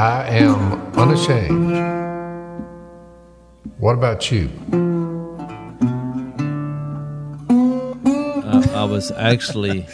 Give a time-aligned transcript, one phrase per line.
[0.00, 1.72] I am unashamed.
[3.76, 4.48] What about you?
[8.46, 9.86] I, I was actually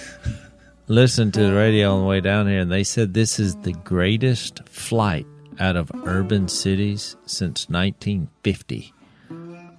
[0.86, 3.72] listening to the radio on the way down here, and they said this is the
[3.72, 5.26] greatest flight
[5.58, 8.92] out of urban cities since 1950.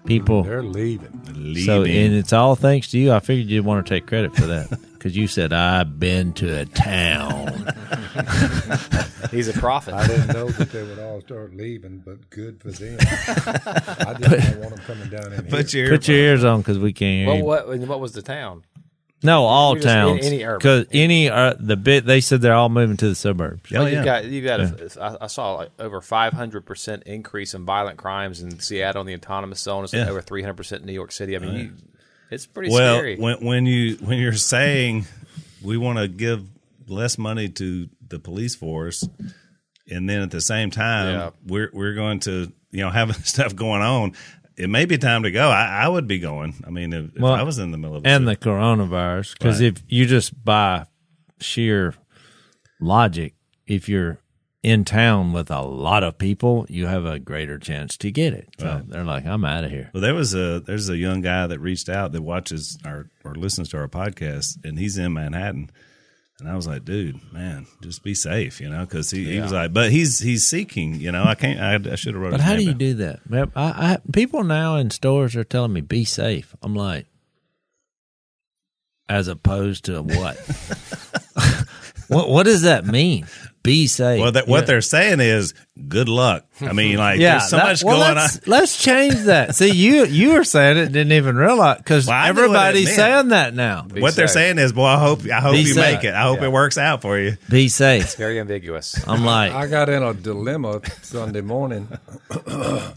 [0.05, 1.21] People, They're leaving.
[1.65, 2.05] so Leaving.
[2.05, 3.13] and it's all thanks to you.
[3.13, 6.59] I figured you'd want to take credit for that because you said I've been to
[6.61, 7.47] a town.
[9.31, 9.93] He's a prophet.
[9.93, 12.97] I didn't know that they would all start leaving, but good for them.
[13.01, 15.49] I didn't want them coming down in here.
[15.49, 18.21] Put your Put your ears on because we can't hear well, what what was the
[18.21, 18.63] town?
[19.23, 20.25] No, all Just any- towns.
[20.27, 20.59] any urban.
[20.59, 23.71] Because any uh, the bit they said they're all moving to the suburbs.
[23.73, 23.99] Oh, Well, yeah.
[23.99, 24.59] you got you got.
[24.59, 29.01] A, I, I saw like over five hundred percent increase in violent crimes in Seattle
[29.01, 29.83] and the autonomous zone.
[29.85, 30.07] It's Yeah.
[30.09, 31.35] over three hundred percent in New York City.
[31.35, 31.71] I mean, you,
[32.31, 33.15] it's pretty well, scary.
[33.17, 35.05] when when you when you're saying
[35.61, 36.43] we want to give
[36.87, 39.07] less money to the police force,
[39.89, 41.29] and then at the same time Yeah.
[41.45, 44.13] we're we're going to you know have stuff going on,
[44.55, 45.49] it may be time to go.
[45.49, 46.55] I, I would be going.
[46.65, 49.33] I mean, if, if I was in the middle of it, and the coronavirus.
[49.33, 49.67] Because Right.
[49.77, 50.85] if you just by
[51.39, 51.93] sheer
[52.79, 53.33] logic,
[53.65, 54.19] if you're
[54.63, 58.49] in town with a lot of people, you have a greater chance to get it.
[58.59, 59.91] So they're like, I'm out of here.
[59.93, 63.35] Well, there was a there's a young guy that reached out that watches our or
[63.35, 65.69] listens to our podcast, and he's in Manhattan.
[66.39, 69.51] And I was like, dude, man, just be safe, you know, because he, he was
[69.51, 71.23] like, but he's he's seeking, you know.
[71.23, 71.59] I can't.
[71.59, 72.31] I, I should have wrote.
[72.31, 72.77] But how do you down.
[72.77, 73.19] do that?
[73.55, 76.55] I, I, people now in stores are telling me be safe.
[76.61, 77.07] I'm like,
[79.09, 80.37] as opposed to what?
[82.07, 83.25] what what does that mean?
[83.67, 84.19] Be safe.
[84.21, 84.65] Well, that, what Yeah.
[84.65, 85.53] they're saying is
[85.89, 86.45] good luck.
[86.61, 88.15] I mean, like, yeah, there's so that- much well, going on.
[88.15, 89.55] let's, Let's change that.
[89.59, 92.43] See, you you were saying it, didn't even realize because Well, I knew what it
[92.45, 93.81] everybody's saying that now.
[93.83, 95.95] Be What they're saying is, boy, I hope I hope Be you safe.
[95.95, 96.13] make it.
[96.15, 96.45] I hope Yeah.
[96.47, 97.37] it works out for you.
[97.49, 98.03] Be safe.
[98.03, 98.95] It's very ambiguous.
[99.07, 101.89] I'm like, I got in a dilemma Sunday morning.
[102.47, 102.91] uh,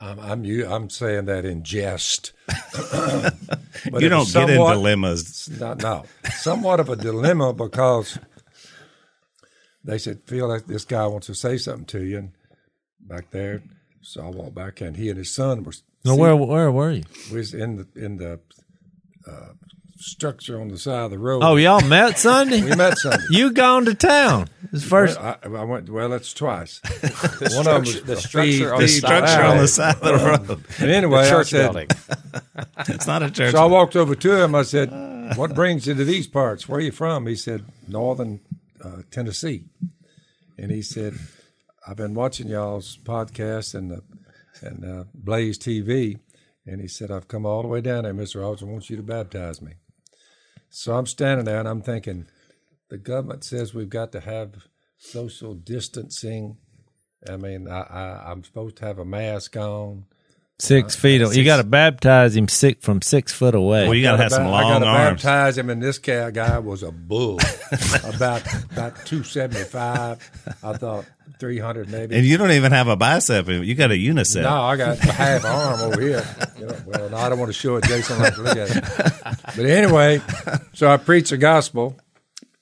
[0.00, 2.32] I'm, I'm you- I'm saying that in jest.
[3.90, 5.48] But you don't was get in dilemmas.
[5.58, 6.04] No, no,
[6.34, 8.18] somewhat of a dilemma because
[9.84, 12.30] they said, "Feel like this guy wants to say something to you." And
[13.00, 13.62] back there,
[14.02, 15.72] so I walked back, and he and his son were
[16.04, 17.04] No, where where were you?
[17.30, 18.40] We was in the in the
[19.26, 19.52] uh,
[19.96, 21.40] structure on the side of the road.
[21.42, 22.62] Oh, y'all met Sunday.
[22.68, 23.24] we met Sunday.
[23.30, 24.48] You gone to town?
[24.72, 25.18] This first.
[25.18, 25.88] I, I went.
[25.90, 26.80] Well, that's twice.
[27.54, 29.96] One of them was the a structure feed- on The the structure on the side
[29.96, 30.14] of the
[30.48, 30.64] road.
[30.78, 31.88] And anyway, I Church said, building.
[32.88, 33.52] It's not a church.
[33.52, 34.54] So I walked over to him.
[34.54, 34.90] I said,
[35.36, 36.66] "What brings you to these parts?
[36.68, 38.40] Where are you from?" He said, "Northern
[38.84, 39.64] uh, Tennessee."
[40.58, 41.14] And he said,
[41.86, 44.02] "I've been watching y'all's podcast and the,
[44.62, 46.18] and uh, Blaze TV."
[46.66, 48.62] And he said, "I've come all the way down there, Mister Roberts.
[48.62, 49.74] I want you to baptize me."
[50.70, 52.26] So I'm standing there and I'm thinking,
[52.90, 56.58] the government says we've got to have social distancing.
[57.28, 60.04] I mean, I, I, I'm supposed to have a mask on.
[60.60, 61.20] Six feet.
[61.34, 63.84] You got to baptize him six from six foot away.
[63.84, 65.22] Well, you got to have some ba- I gotta arms.
[65.22, 67.38] baptize him, and this guy, guy was a bull,
[68.04, 70.18] about about two seventy five.
[70.62, 71.06] I thought
[71.38, 72.14] three hundred maybe.
[72.14, 73.48] And you don't even have a bicep.
[73.48, 74.42] You got a unicep.
[74.42, 76.24] no, I got half arm over here.
[76.58, 77.84] You know, well, no, I don't want to show it.
[77.84, 78.84] Jason like to look at it.
[79.56, 80.20] But anyway,
[80.74, 81.96] so I preached the gospel.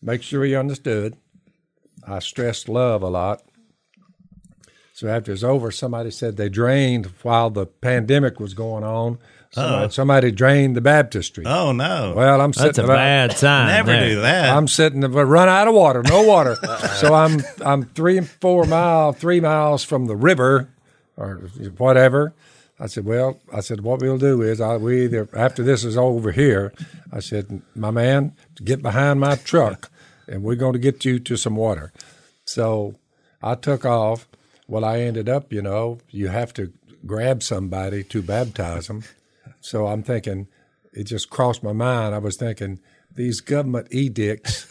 [0.01, 1.17] Make sure he understood.
[2.07, 3.43] I stressed love a lot.
[4.99, 9.21] So after it's over, somebody said they drained while the pandemic was going on.
[9.51, 11.45] Somebody, somebody drained the baptistry.
[11.47, 12.15] Oh no!
[12.17, 13.69] Well, I'm That's a sitting about, bad sign.
[13.69, 14.09] Never there.
[14.09, 14.57] do that.
[14.57, 16.57] I'm sitting but run out of water, no water.
[16.97, 20.69] so I'm I'm three and four mile, three miles from the river,
[21.17, 22.35] or whatever.
[22.81, 25.97] I said, well, I said, what we'll do is I we either after this is
[25.97, 26.73] over here,
[27.13, 29.93] I said, my man, get behind my truck,
[30.27, 31.93] and we're going to get you to some water.
[32.45, 32.97] So
[33.41, 34.28] I took off.
[34.69, 36.73] Well, I ended up, you know, you have to
[37.07, 39.03] grab somebody to baptize them.
[39.61, 40.47] So I'm thinking,
[40.93, 42.15] it just crossed my mind.
[42.15, 42.79] I was thinking
[43.15, 44.71] these government edicts,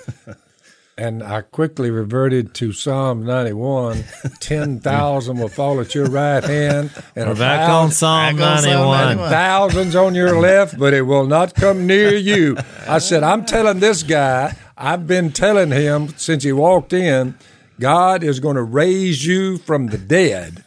[0.98, 4.04] and I quickly reverted to Psalm 91.
[4.40, 8.36] Ten thousand will fall at your right hand, and We're a back thousand- on Psalm
[8.38, 9.08] Back on Psalm 91.
[9.08, 9.30] 91.
[9.32, 12.56] thousands on your left, but it will not come near you.
[12.88, 17.36] I said, I'm telling this guy, I've been telling him since he walked in,
[17.80, 20.64] God is going to raise you from the dead.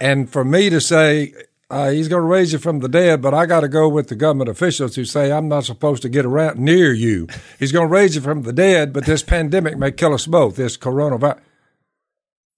[0.00, 1.32] And for me to say,
[1.70, 4.08] uh, he's going to raise you from the dead, but I got to go with
[4.08, 7.28] the government officials who say I'm not supposed to get around near you.
[7.58, 10.56] He's going to raise you from the dead, but this pandemic may kill us both.
[10.56, 11.40] This coronavirus.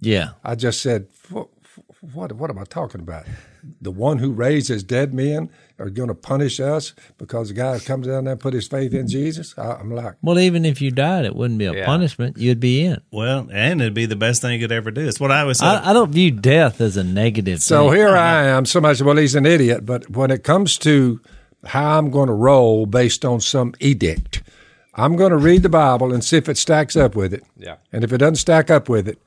[0.01, 0.31] Yeah.
[0.43, 1.49] I just said, what,
[2.13, 3.25] what, what am I talking about?
[3.81, 8.07] The one who raises dead men are going to punish us because the guy comes
[8.07, 9.55] down there and put his faith in Jesus?
[9.59, 11.85] I, I'm like, Well, even if you died, it wouldn't be a Yeah.
[11.87, 12.39] punishment.
[12.39, 13.01] You'd be in.
[13.11, 15.07] Well, and it'd be the best thing you could ever do.
[15.07, 15.67] It's what I always say.
[15.67, 17.63] I, I don't view death as a negative.
[17.63, 17.99] So thing.
[17.99, 18.67] here I am.
[18.67, 19.85] Somebody said, well, he's an idiot.
[19.85, 21.21] But when it comes to
[21.65, 24.43] how I'm going to roll based on some edict,
[24.95, 27.43] I'm going to read the Bible and see if it stacks up with it.
[27.57, 27.77] Yeah.
[27.93, 29.19] And if it doesn't stack up with it,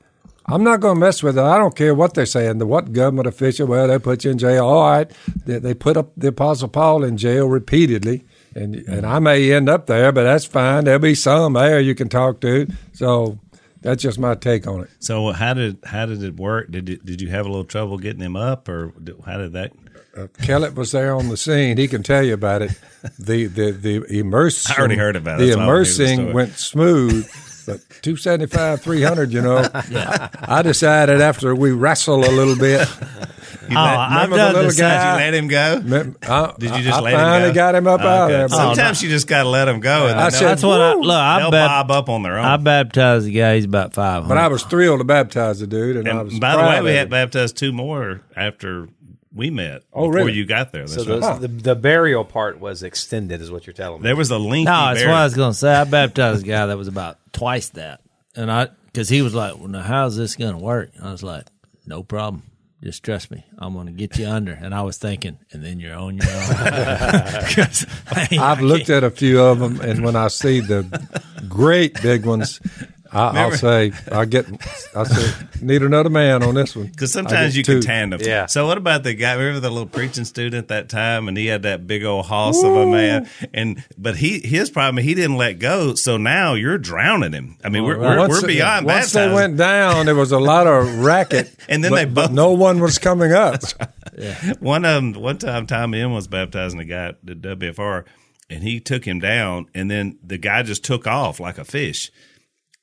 [0.50, 1.42] I'm not going to mess with it.
[1.42, 2.58] I don't care what they're saying.
[2.58, 3.66] The what government official?
[3.66, 4.64] Well, they put you in jail.
[4.66, 5.10] All right.
[5.44, 8.24] They, they put up the Apostle Paul in jail repeatedly,
[8.54, 10.84] and and I may end up there, but that's fine.
[10.84, 12.66] There'll be some there you can talk to.
[12.92, 13.38] So
[13.82, 14.90] that's just my take on it.
[15.00, 16.70] so how did how did it work?
[16.70, 18.92] Did it, did you have a little trouble getting him up, or
[19.26, 19.72] how did that?
[20.16, 21.76] Uh, Kellett was there on the scene.
[21.76, 22.72] He can tell you about it.
[23.18, 24.74] The the the immersing.
[24.76, 25.44] I already heard about it.
[25.44, 27.30] The That's why I wanted to hear the immersing went smooth,
[27.68, 29.32] but two seventy five, three hundred.
[29.32, 32.88] You know, I decided after we wrestled a little bit.
[33.70, 34.98] Oh, I've remember the done little the guy?
[34.98, 35.80] Did you let him go?
[35.84, 37.54] mem- I, Did you just I let him finally go?
[37.54, 38.32] got him up out of Okay.
[38.32, 38.48] there.
[38.48, 40.94] but- Sometimes you just got to let them go, and I said, That's what I
[40.94, 41.02] Woo!
[41.02, 41.16] look.
[41.16, 42.44] I, they'll bap- bob up on their own.
[42.46, 43.56] I baptized the guy.
[43.56, 46.38] He's about five But I was thrilled to baptize the dude, and, I was.
[46.38, 48.88] by the way, we had baptized two more after
[49.38, 49.82] we met.
[49.92, 50.32] Oh, before really?
[50.34, 50.82] you got there.
[50.86, 51.20] That's So right.
[51.22, 54.06] those, the, the burial part was extended, is what you're telling me.
[54.06, 54.64] There was a lengthy.
[54.64, 55.12] No, that's burial.
[55.14, 55.72] what I was going to say.
[55.74, 58.02] I baptized a guy that was about twice that,
[58.36, 61.22] and I because he was like, "Well, now how's this going to work?" I was
[61.22, 61.46] like,
[61.86, 62.42] "No problem.
[62.82, 63.44] Just trust me.
[63.58, 66.26] I'm going to get you under." And I was thinking, and then you're on your
[66.30, 66.48] own.
[67.54, 70.84] 'Cause, man, I've looked at a few of them, and when I see the
[71.48, 72.60] great big ones,
[73.12, 74.46] I, I'll say I get.
[74.94, 77.74] I say need another man on this one Because sometimes you two.
[77.74, 78.20] can tandem.
[78.22, 78.46] Yeah.
[78.46, 79.32] So what about the guy?
[79.34, 82.74] Remember the little preaching student that time, and he had that big old hoss of
[82.74, 85.94] a man, and but he his problem he didn't let go.
[85.94, 87.56] So now you're drowning him.
[87.64, 89.28] I mean, we're, we're, Once we're it- beyond Once baptizing.
[89.30, 92.30] they went down, there was a lot of racket, And then but- they but both-
[92.32, 93.62] no one was coming up.
[94.60, 98.04] One um one time Tommy M was baptizing a guy at the WFR
[98.50, 102.10] and he took him down and then the guy just took off like a fish.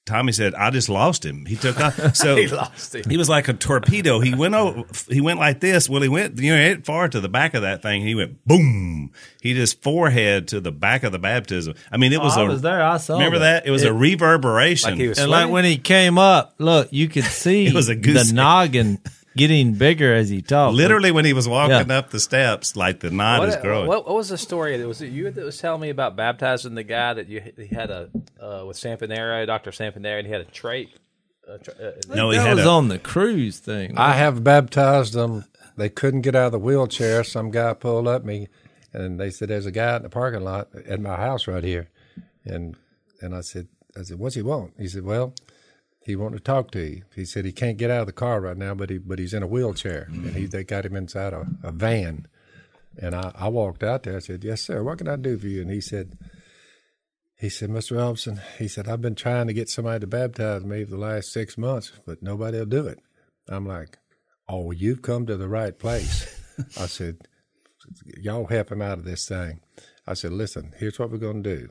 [0.05, 1.45] Tommy said, "I just lost him.
[1.45, 1.99] He took off.
[2.15, 3.09] So He lost him.
[3.09, 4.19] He was like a torpedo.
[4.19, 4.83] He went over.
[5.09, 5.89] He went like this.
[5.89, 8.03] Well, he went you know he went far to the back of that thing.
[8.03, 9.11] He went boom.
[9.41, 11.73] He just forehead to the back of the baptism.
[11.91, 12.47] I mean, it was I a.
[12.47, 12.83] was there.
[12.83, 13.15] I saw.
[13.15, 13.65] Remember that?
[13.65, 14.91] It was a reverberation.
[14.91, 17.89] Like he was And like when he came up, look, you could see It was
[17.89, 18.99] a goose the noggin
[19.35, 20.75] getting bigger as he talked.
[20.75, 21.97] Literally, when he was walking Yeah.
[21.97, 23.87] up the steps, like the knot is What, growing.
[23.87, 24.83] what, what was the story?
[24.85, 27.89] Was it you that was telling me about baptizing the guy that you he had
[27.91, 28.09] a
[28.41, 30.89] uh, with Sampanero, Doctor Sampanero, and he had a trait.
[31.47, 33.97] Uh, tra- uh, no, he that had was a, on the cruise thing.
[33.97, 35.45] I have baptized them.
[35.77, 37.23] They couldn't get out of the wheelchair.
[37.23, 38.47] Some guy pulled up me,
[38.93, 41.89] and they said, "There's a guy in the parking lot at my house right here,"
[42.45, 42.75] and
[43.21, 43.67] and I said,
[43.97, 45.33] "I said, what's he want?" He said, "Well."
[46.05, 47.03] He wanted to talk to you.
[47.15, 49.33] He said he can't get out of the car right now, but he but he's
[49.33, 50.49] in a wheelchair, and he mm-hmm.
[50.49, 52.27] they got him inside a, a van.
[52.97, 54.15] And I, I walked out there.
[54.15, 54.83] I said, "Yes, sir.
[54.83, 56.17] What can I do for you?" And he said,
[57.37, 57.97] he said, Mr.
[57.97, 61.33] Robinson, he said, I've been trying to get somebody to baptize me for the last
[61.33, 62.99] six months, but nobody will do it.
[63.49, 63.97] I'm like,
[64.47, 66.25] oh, you've come to the right place.
[66.79, 67.27] I said,
[68.17, 69.59] y'all help him out of this thing.
[70.07, 71.69] I said, listen, here's what we're going to do.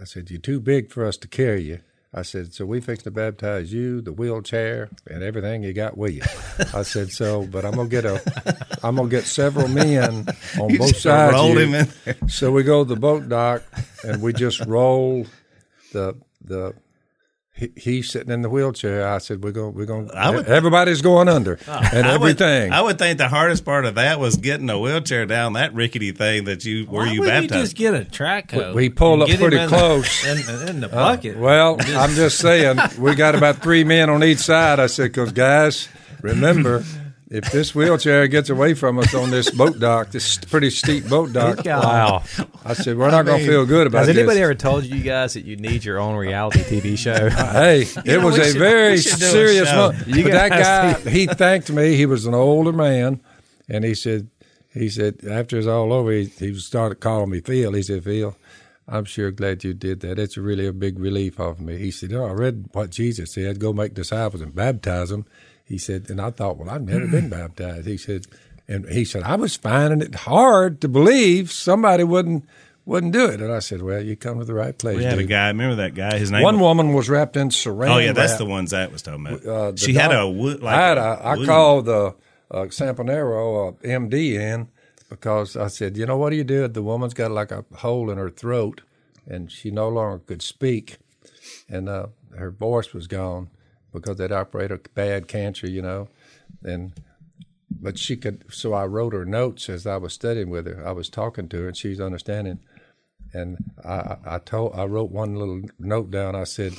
[0.00, 1.80] I said, you're too big for us to carry you.
[2.14, 6.14] I said, so we fix to baptize you, the wheelchair, and everything you got with
[6.14, 6.22] you.
[6.74, 8.22] I said, so, but I'm gonna get a,
[8.82, 10.26] I'm gonna get several men
[10.60, 11.34] on both sides.
[11.34, 12.16] of rolled him in there.
[12.28, 13.62] So we go to the boat dock
[14.04, 15.26] and we just roll
[15.92, 16.74] the the.
[17.58, 19.08] He, he's sitting in the wheelchair.
[19.08, 19.74] I said, "We're going.
[19.74, 20.08] We're going.
[20.14, 24.20] Everybody's going under, and I would- everything." I would think the hardest part of that
[24.20, 27.54] was getting a wheelchair down that rickety thing that you where Why you wouldn't baptized.
[27.56, 28.74] you just get a track hoe?
[28.74, 30.22] We pull and up pretty in close.
[30.22, 31.36] the, in, in the uh, bucket.
[31.36, 34.78] well, I'm just saying, we got about three men on each side.
[34.78, 35.88] I said, "Because guys,
[36.22, 36.84] remember,
[37.30, 41.32] if this wheelchair gets away from us on this boat dock, this pretty steep boat
[41.32, 42.22] dock, wow.
[42.64, 44.08] I said we're not going to feel good about this.
[44.08, 47.28] Has anybody this." ever told you guys that you need your own reality TV show?
[47.58, 49.76] Hey, it know, was a should- very we should do a serious show.
[49.92, 50.04] moment.
[50.06, 51.96] But that guy, he thanked me.
[51.96, 53.20] He was an older man,
[53.68, 54.28] and he said,
[54.72, 57.72] he said after it's all over, he, he started calling me Phil.
[57.72, 58.36] He said, Phil,
[58.86, 60.18] I'm sure glad you did that.
[60.18, 61.76] It's really a big relief off me.
[61.78, 65.26] He said, oh, I read what Jesus said, go make disciples and baptize them.
[65.68, 67.86] He said, and I thought, well, I've never been baptized.
[67.86, 68.26] He said,
[68.66, 72.48] and he said, I was finding it hard to believe somebody wouldn't
[72.86, 73.42] wouldn't do it.
[73.42, 74.96] And I said, well, you come to the right place.
[74.96, 75.48] we had a guy.
[75.48, 76.16] Remember that guy?
[76.16, 76.42] His name.
[76.42, 78.38] One was, woman was wrapped in saran oh yeah, that's wrap.
[78.38, 79.44] the one Zach was talking about.
[79.44, 80.62] Uh, she had a wood.
[80.62, 82.14] Like I had a a, I called the
[82.50, 84.68] uh, Sampanero uh, MD in
[85.10, 86.66] because I said, you know what do you do?
[86.66, 88.80] The woman's got like a hole in her throat,
[89.26, 90.96] and she no longer could speak,
[91.68, 92.06] and uh,
[92.38, 93.50] her voice was gone
[93.92, 96.08] because they'd operated a bad cancer, you know,
[96.62, 96.92] and
[97.70, 98.44] but she could.
[98.50, 100.86] So I wrote her notes as I was studying with her.
[100.86, 102.60] I was talking to her, and she's understanding.
[103.34, 106.34] And I, I- told, I wrote one little note down.
[106.34, 106.72] I said,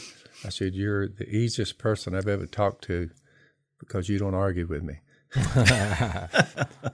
[0.43, 3.11] I said, you're the easiest person I've ever talked to
[3.79, 4.95] because you don't argue with me.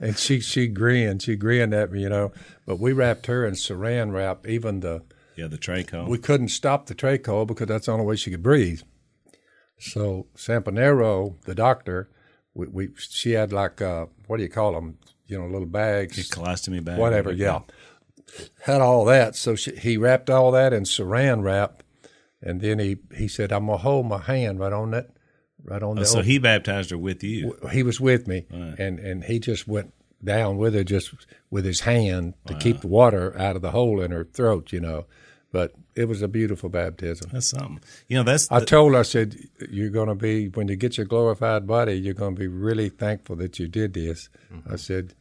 [0.00, 2.32] and she she grinned, she grinned at me, you know.
[2.66, 4.46] But we wrapped her in Saran wrap.
[4.46, 5.02] Even the
[5.36, 6.06] Yeah, the Traco.
[6.06, 8.82] we couldn't stop the trachea because that's the only way she could breathe.
[9.78, 12.08] So Sampanero, the doctor,
[12.54, 14.98] we, we she had like uh, what do you call them?
[15.26, 16.98] You know, little bags, colostomy bag.
[16.98, 17.32] whatever.
[17.32, 17.60] Yeah,
[18.62, 19.36] had all that.
[19.36, 21.82] So she, he wrapped all that in Saran wrap,
[22.40, 25.10] and then he he said, "I'm gonna hold my hand right on that,
[25.64, 27.56] right on Oh, that." so he baptized her with you.
[27.72, 29.92] he was with me, and and he just went
[30.24, 31.12] down with her just
[31.50, 34.80] with his hand to keep the water out of the hole in her throat, you
[34.80, 35.06] know.
[35.56, 37.30] But it was a beautiful baptism.
[37.32, 37.80] That's something.
[38.08, 39.36] You know, that's I the- told her, I said,
[39.70, 42.90] "You're going to be when you get your glorified body, you're going to be really
[42.90, 44.28] thankful that you did this."
[44.70, 45.14] I said,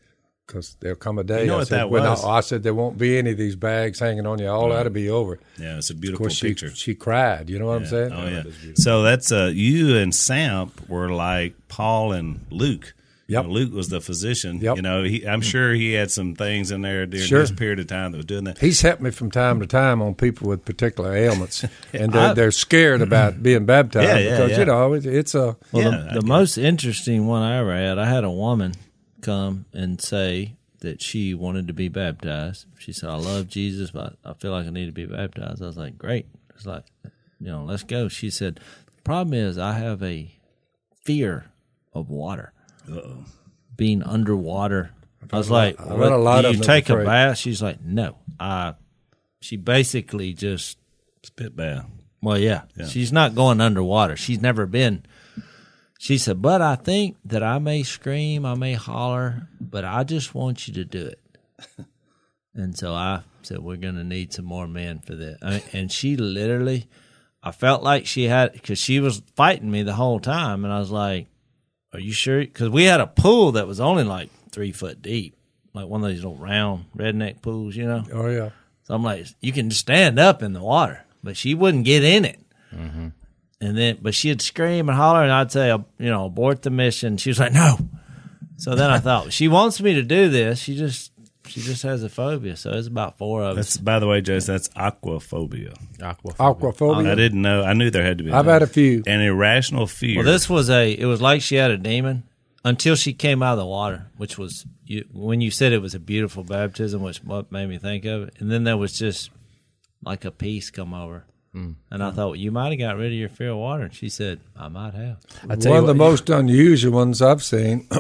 [0.46, 1.42] "Because there'll come a day." Mm-hmm.
[1.44, 2.26] You know I what said, that when I- was?
[2.26, 4.50] I, said there won't be any of these bags hanging on you.
[4.50, 5.40] All that'll be over.
[5.58, 6.70] yeah, it's a beautiful she picture.
[6.76, 7.50] she cried.
[7.50, 8.12] You know what I'm saying?
[8.12, 8.44] Oh yeah.
[8.76, 12.94] So that's uh, you and Samp were like Paul and Luke.
[13.28, 13.46] You Yep.
[13.46, 14.60] know, Luke was the physician.
[14.60, 14.76] Yep.
[14.76, 17.40] You know, he, I'm sure he had some things in there during Sure.
[17.42, 18.60] his period of time that was doing that.
[18.60, 22.52] He's helped me from time to time on people with particular ailments, and they're, they're
[22.52, 24.60] scared about being baptized Yeah, yeah, because yeah.
[24.60, 27.98] you know it, it's a Well, Yeah, the, the most interesting one I ever had,
[27.98, 28.74] I had a woman
[29.22, 32.68] come and say that she wanted to be baptized.
[32.78, 35.66] She said, "I love Jesus, but I feel like I need to be baptized." I
[35.66, 36.84] was like, "Great!" It's like,
[37.40, 38.08] you know, let's go.
[38.08, 38.60] She said,
[38.98, 40.30] "The problem is I have a
[41.04, 41.46] fear
[41.92, 42.54] of water,
[42.92, 43.26] Uh-oh.
[43.76, 44.92] being underwater."
[45.32, 47.62] I was like, what, a lot "Do of you them take a afraid." bath?" She's
[47.62, 48.76] like, "No." I.
[49.42, 50.78] She basically just
[51.24, 51.86] Spit bath.
[52.22, 52.64] well, yeah.
[52.88, 54.16] She's not going underwater.
[54.16, 55.04] She's never been.
[56.00, 60.36] She said, but I think that I may scream, I may holler, but I just
[60.36, 61.20] want you to do it.
[62.54, 65.38] and so I said, we're going to need some more men for this.
[65.42, 66.88] I mean, and she literally,
[67.42, 70.64] I felt like she had, because she was fighting me the whole time.
[70.66, 71.28] And I was like,
[71.96, 72.40] are you sure?
[72.40, 75.36] Because we had a pool that was only like three foot deep,
[75.74, 78.04] like one of these little round redneck pools, you know?
[78.14, 78.50] oh yeah.
[78.84, 82.24] So I'm like, you can stand up in the water, but she wouldn't get in
[82.24, 82.40] it.
[82.74, 83.08] Mm-hmm.
[83.62, 87.18] And then, but she'd scream and holler, and I'd say, you know, abort the mission.
[87.18, 87.78] She was like, no.
[88.58, 90.60] So then I thought, she wants me to do this.
[90.60, 91.12] She just,
[91.48, 92.56] she just has a phobia.
[92.56, 93.78] So it's about four of That's us.
[93.78, 94.46] by the way, Jase.
[94.46, 95.76] That's aquaphobia.
[96.00, 97.10] Aquaphobia.
[97.10, 97.64] I didn't know.
[97.64, 98.32] I knew there had to be.
[98.32, 99.04] I've had a few.
[99.08, 100.18] an irrational fear.
[100.18, 102.24] Well, this was a, it was like she had a demon
[102.64, 105.94] until she came out of the water, which was, you, when you said it was
[105.96, 108.36] a beautiful baptism, which what made me think of it.
[108.40, 109.30] And then there was just
[110.04, 111.26] like a peace come over.
[111.54, 111.72] Hmm.
[111.90, 113.84] And I thought, well, you might have got rid of your fear of water.
[113.84, 115.18] And she said, I might have.
[115.44, 117.88] One of the most unusual ones I've seen.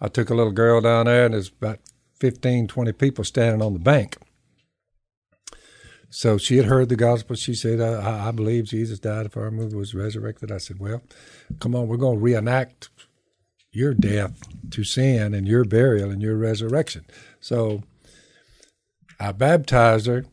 [0.00, 1.80] I took a little girl down there, and it's about
[2.20, 4.16] 15, 20 people standing on the bank.
[6.10, 7.36] So she had heard the gospel.
[7.36, 10.50] She said, I, I believe Jesus died for our movie was resurrected.
[10.50, 11.02] I said, Well,
[11.60, 12.88] come on, we're going to reenact
[13.72, 17.04] your death to sin and your burial and your resurrection.
[17.40, 17.82] So
[19.20, 20.24] I baptized her,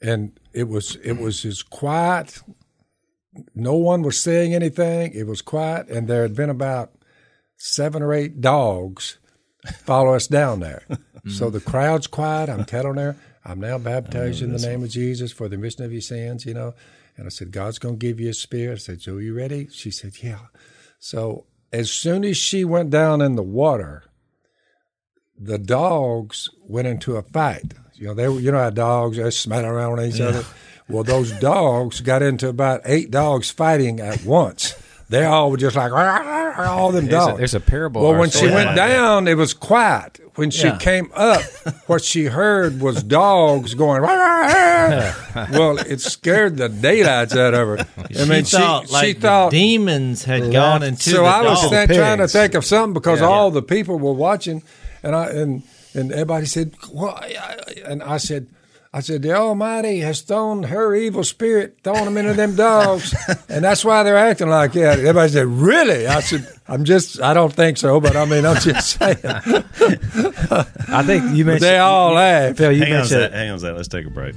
[0.00, 2.40] and it was it was as quiet
[3.54, 5.12] no one was saying anything.
[5.12, 6.92] It was quiet, and there had been about
[7.56, 9.18] seven or eight dogs
[9.84, 10.82] follow us down there.
[11.28, 12.48] so the crowd's quiet.
[12.48, 15.92] I'm telling her, I'm now baptized in the name of Jesus for the remission of
[15.92, 16.74] your sins, you know.
[17.16, 18.74] And I said, God's going to give you a spirit.
[18.74, 19.68] I said, So you ready?
[19.70, 20.38] She said, Yeah.
[20.98, 24.04] So as soon as she went down in the water,
[25.38, 27.74] the dogs went into a fight.
[27.94, 30.44] You know, they were, you know how dogs they smell around on each other.
[30.88, 34.74] Well, those dogs got into about eight dogs fighting at once.
[35.10, 37.38] They all were just like all them There's a- dogs.
[37.38, 38.88] there's a parable Well, when she went like that.
[38.88, 40.20] down, it was quiet.
[40.36, 40.76] When she Yeah.
[40.78, 41.42] came up,
[41.88, 44.02] what she heard was dogs going.
[45.52, 47.86] Well, it scared the daylights out of her.
[48.18, 51.66] I mean, she thought she, like she thought demons had gone into so I was
[51.66, 54.62] stand, trying to think of something because all the people were watching,
[55.02, 55.62] and I and
[55.94, 57.18] and everybody said, "Well,"
[57.84, 58.46] and I said.
[58.92, 63.14] I said, the Almighty has thrown her evil spirit, thrown them into them dogs,
[63.48, 64.98] and that's why they're acting like that.
[64.98, 66.08] Everybody said, really?
[66.08, 69.16] I said, I'm just, I don't think so, but I mean, I'm just saying.
[69.22, 72.58] I think you But mentioned they all laughed.
[72.58, 72.72] Phil.
[72.72, 73.76] You hang on, a mentioned sec, hang on, a sec.
[73.76, 74.34] Let's take a break.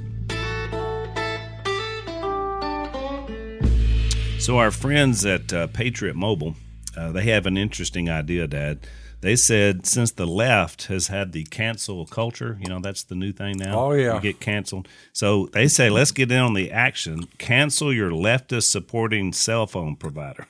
[4.38, 6.54] So our friends at uh, Patriot Mobile,
[6.96, 8.86] uh, they have an interesting idea, Dad.
[9.24, 13.32] They said since the left has had the cancel culture, you know, that's the new
[13.32, 13.78] thing now.
[13.80, 14.16] Oh, yeah.
[14.16, 14.86] You get canceled.
[15.14, 17.24] So they say, let's get in on the action.
[17.38, 20.46] Cancel your leftist supporting cell phone provider,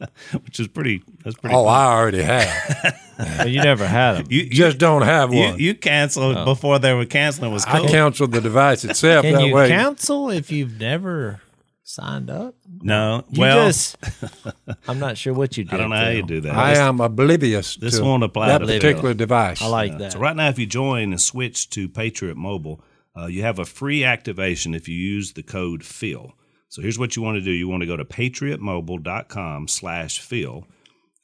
[0.44, 1.74] which is pretty, that's pretty Oh, fun.
[1.74, 3.00] I already have.
[3.46, 4.26] You never had them.
[4.28, 5.58] You, you, Just don't have one.
[5.58, 6.44] you canceled oh.
[6.44, 7.88] before they were canceling was I cool.
[7.88, 9.68] canceled the device itself Can that you way.
[9.68, 11.40] cancel if you've never
[11.86, 12.56] signed up?
[12.82, 13.96] no, You well, just,
[14.88, 15.74] I'm not sure what you did.
[15.74, 16.54] I don't know how you do that.
[16.54, 19.62] I am oblivious this to won't apply that to particular device.
[19.62, 20.12] I like that.
[20.12, 22.82] So right now, if you join and switch to Patriot Mobile,
[23.16, 26.32] uh, you have a free activation if you use the code PHIL.
[26.68, 27.52] So here's what you want to do.
[27.52, 30.66] You want to go to patriotmobile.com slash PHIL.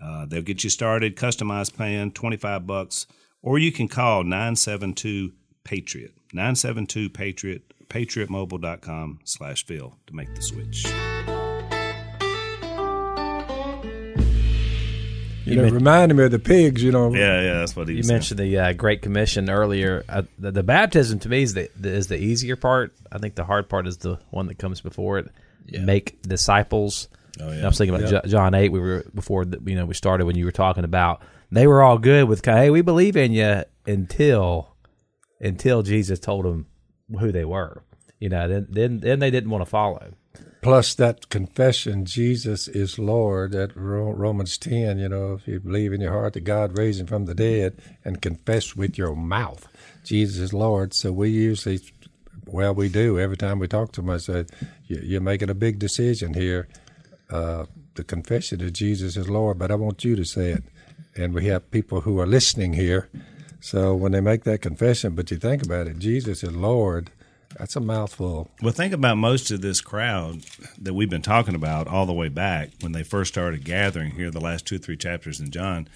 [0.00, 3.06] Uh, they'll get you started, customized plan, 25 bucks,
[3.42, 6.12] or you can call 972-PATRIOT.
[6.34, 7.62] 972-PATRIOT,
[7.92, 10.86] patriotmobile.com slash PHIL to make the switch.
[15.44, 16.82] You know, it reminded me of the pigs.
[16.82, 18.14] You know, Yeah, yeah, that's what he You was saying.
[18.16, 20.04] mentioned the uh, Great Commission earlier.
[20.08, 22.94] Uh, the, the baptism to me is the, the is the easier part.
[23.10, 25.30] I think the hard part is the one that comes before it.
[25.70, 27.08] Make disciples.
[27.40, 27.64] Oh, yeah.
[27.64, 28.70] I was thinking about Jo- John eight.
[28.70, 31.82] We were before the, you know we started when you were talking about they were
[31.82, 34.74] all good with hey we believe in you until
[35.40, 36.66] until Jesus told them
[37.18, 37.82] who they were.
[38.20, 40.12] You know then then then they didn't want to follow.
[40.62, 43.54] plus that confession, Jesus is Lord.
[43.74, 44.98] Ro- Romans ten.
[44.98, 47.80] You know, if you believe in your heart that God raised him from the dead,
[48.04, 49.66] and confess with your mouth,
[50.04, 50.94] Jesus is Lord.
[50.94, 51.80] So we usually,
[52.46, 54.10] well, we do every time we talk to them.
[54.10, 54.18] I
[54.86, 56.68] "You- "You're making a big decision here."
[57.28, 57.64] Uh,
[57.94, 60.64] the confession that Jesus is Lord, but I want you to say it.
[61.16, 63.08] And we have people who are listening here.
[63.62, 67.10] So when they make that confession, but you think about it, Jesus is Lord.
[67.56, 68.50] That's a mouthful.
[68.60, 70.42] Well, think about most of this crowd
[70.78, 74.32] that we've been talking about all the way back when they first started gathering here,
[74.32, 75.86] the last two or three chapters in John.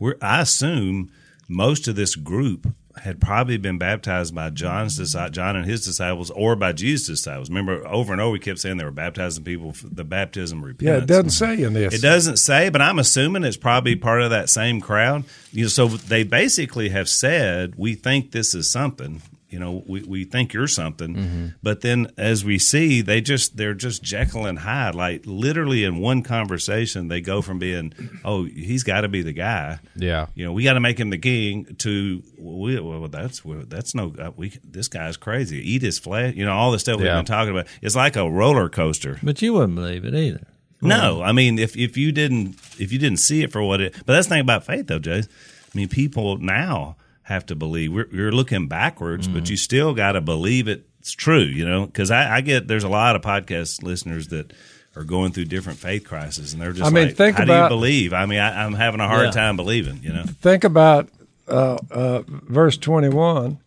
[0.00, 1.12] We're, I assume
[1.48, 4.96] most of this group had probably been baptized by John's
[5.30, 7.48] John and his disciples, or by Jesus' disciples.
[7.48, 10.82] Remember, over and over, we kept saying they were baptizing people for the baptism of
[10.82, 11.94] Yeah, it doesn't say in this.
[11.94, 15.24] It doesn't say, but I'm assuming it's probably part of that same crowd.
[15.52, 19.22] You know, so they basically have said, "We think this is something."
[19.52, 23.74] You know, we, we think you're something, but then as we see, they just they're
[23.74, 24.94] just Jekyll and Hyde.
[24.94, 27.92] Like literally in one conversation, they go from being,
[28.24, 30.26] "Oh, he's got to be the guy," Yeah.
[30.34, 31.76] you know, we got to make him the king.
[31.80, 34.14] To we, well, that's well, that's no.
[34.18, 35.58] uh, We this guy's crazy.
[35.58, 36.34] Eat his flesh.
[36.34, 37.66] You know, all the stuff we've been talking about.
[37.82, 39.18] It's like a roller coaster.
[39.22, 40.46] But you wouldn't believe it either.
[40.80, 43.94] No, I mean if if you didn't if you didn't see it for what it,
[44.06, 45.18] but that's the thing about faith though, Jay.
[45.20, 46.96] I mean, people now
[47.32, 47.92] have to believe.
[47.92, 51.40] We're, you're looking backwards, but you still got to believe it's true.
[51.42, 54.52] You know, because I, I get there's a lot of podcast listeners that
[54.94, 57.68] are going through different faith crises, and they're just I mean, like, think "How about-
[57.68, 59.30] do you believe?" I mean, I, I'm having a hard Yeah.
[59.32, 60.00] time believing.
[60.02, 61.08] You know, think about
[61.48, 63.58] uh, uh, verse 21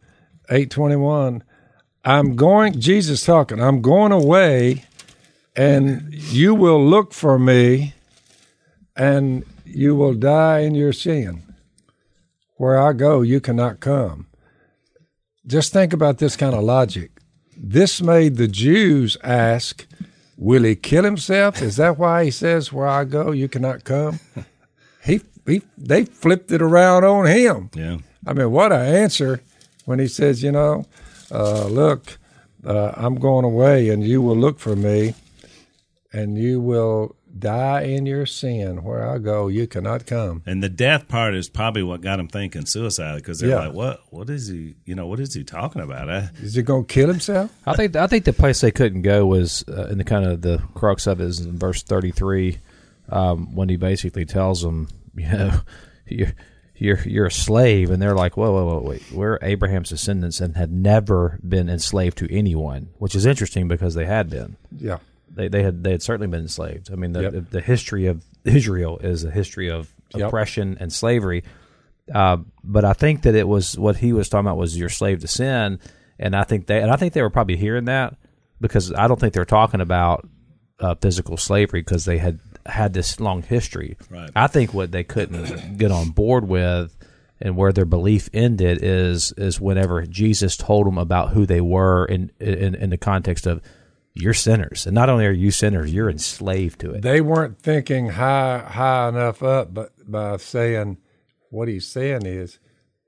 [0.49, 1.43] 821
[2.05, 4.85] i'm going jesus talking i'm going away
[5.57, 7.93] and you will look for me
[8.95, 11.41] and you will die in your sin
[12.55, 14.27] where i go you cannot come.
[15.47, 17.11] Just think about this kind of logic.
[17.55, 19.85] This made the jews ask
[20.37, 21.61] will he kill himself?
[21.61, 24.19] Is that why he says where i go you cannot come?
[25.03, 27.69] He, he they flipped it around on him.
[27.75, 27.97] Yeah.
[28.25, 29.41] I mean, what an answer
[29.85, 30.85] when he says, you know,
[31.31, 32.17] uh, look,
[32.65, 35.13] uh, I'm going away and you will look for me
[36.11, 38.83] and you will die in your sin.
[38.83, 40.41] Where I go, you cannot come.
[40.45, 43.67] And the death part is probably what got him thinking suicide because they're Yeah.
[43.67, 44.01] like, "What?
[44.09, 44.75] What is he?
[44.85, 47.51] You know, what is he talking about?" I, Is he going to kill himself?
[47.65, 50.41] I think I think the place they couldn't go was uh, in the kind of
[50.41, 52.59] the crux of it is in verse thirty three,
[53.09, 55.59] um, when he basically tells them, you know,
[56.07, 56.33] you're
[56.77, 60.55] you're you're a slave, and they're like, whoa, whoa, whoa, wait, we're Abraham's descendants and
[60.57, 64.55] had never been enslaved to anyone, which is interesting because they had been.
[64.77, 64.97] Yeah.
[65.35, 66.91] They they had they had certainly been enslaved.
[66.91, 67.31] I mean, the Yep.
[67.33, 70.27] the, the history of Israel is a history of Yep.
[70.27, 71.43] oppression and slavery.
[72.13, 75.19] Uh, but I think that it was what he was talking about was your slave
[75.21, 75.79] to sin,
[76.19, 78.15] and I think they and I think they were probably hearing that
[78.61, 80.27] because I don't think they're talking about
[80.79, 83.97] uh, physical slavery because they had had this long history.
[84.09, 84.29] Right.
[84.35, 86.95] I think what they couldn't get on board with
[87.41, 92.05] and where their belief ended is is whenever Jesus told them about who they were
[92.05, 93.61] in in, in the context of
[94.15, 97.01] you're sinners, and not only are you sinners, you're enslaved to it.
[97.01, 100.97] They weren't thinking high high enough up, but by saying
[101.49, 102.59] what he's saying is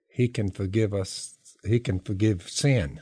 [0.10, 1.38] he can forgive us.
[1.66, 3.00] He can forgive sin.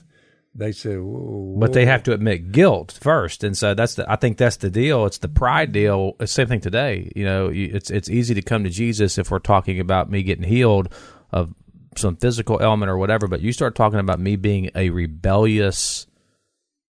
[0.53, 4.09] they say, whoa, But they have to admit guilt first, and so that's the.
[4.09, 5.05] I think that's the deal.
[5.05, 6.15] It's the pride deal.
[6.19, 7.11] It's same thing today.
[7.15, 10.43] You know, it's it's easy to come to Jesus if we're talking about me getting
[10.47, 10.93] healed
[11.31, 11.53] of
[11.97, 13.27] some physical ailment or whatever.
[13.27, 16.05] But you start talking about me being a rebellious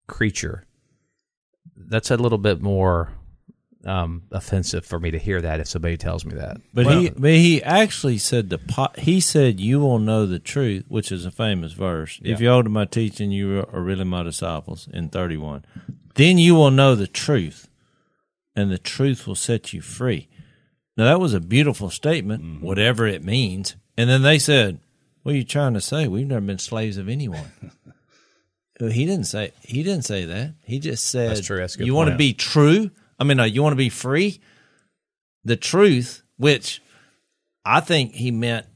[0.07, 0.65] creature.
[1.87, 3.11] That's a little bit more
[3.85, 6.57] um, offensive for me to hear that if somebody tells me that.
[6.73, 10.85] But he but he actually said the po- he said you will know the truth,
[10.87, 12.19] which is a famous verse.
[12.23, 14.87] If you hold to my teaching, you are really my disciples.
[14.93, 15.65] In thirty one,
[16.15, 17.69] then you will know the truth,
[18.55, 20.27] and the truth will set you free.
[20.97, 23.75] Now that was a beautiful statement, whatever it means.
[23.97, 24.79] And then they said,
[25.23, 26.07] "What are you trying to say?
[26.07, 27.51] We've never been slaves of anyone."
[28.89, 30.55] He didn't say he didn't say that.
[30.63, 31.57] He just said, That's true.
[31.57, 32.91] That's good "You want to be true?
[33.19, 34.39] I mean, uh, you want to be free."
[35.43, 36.81] The truth, which
[37.65, 38.67] I think he meant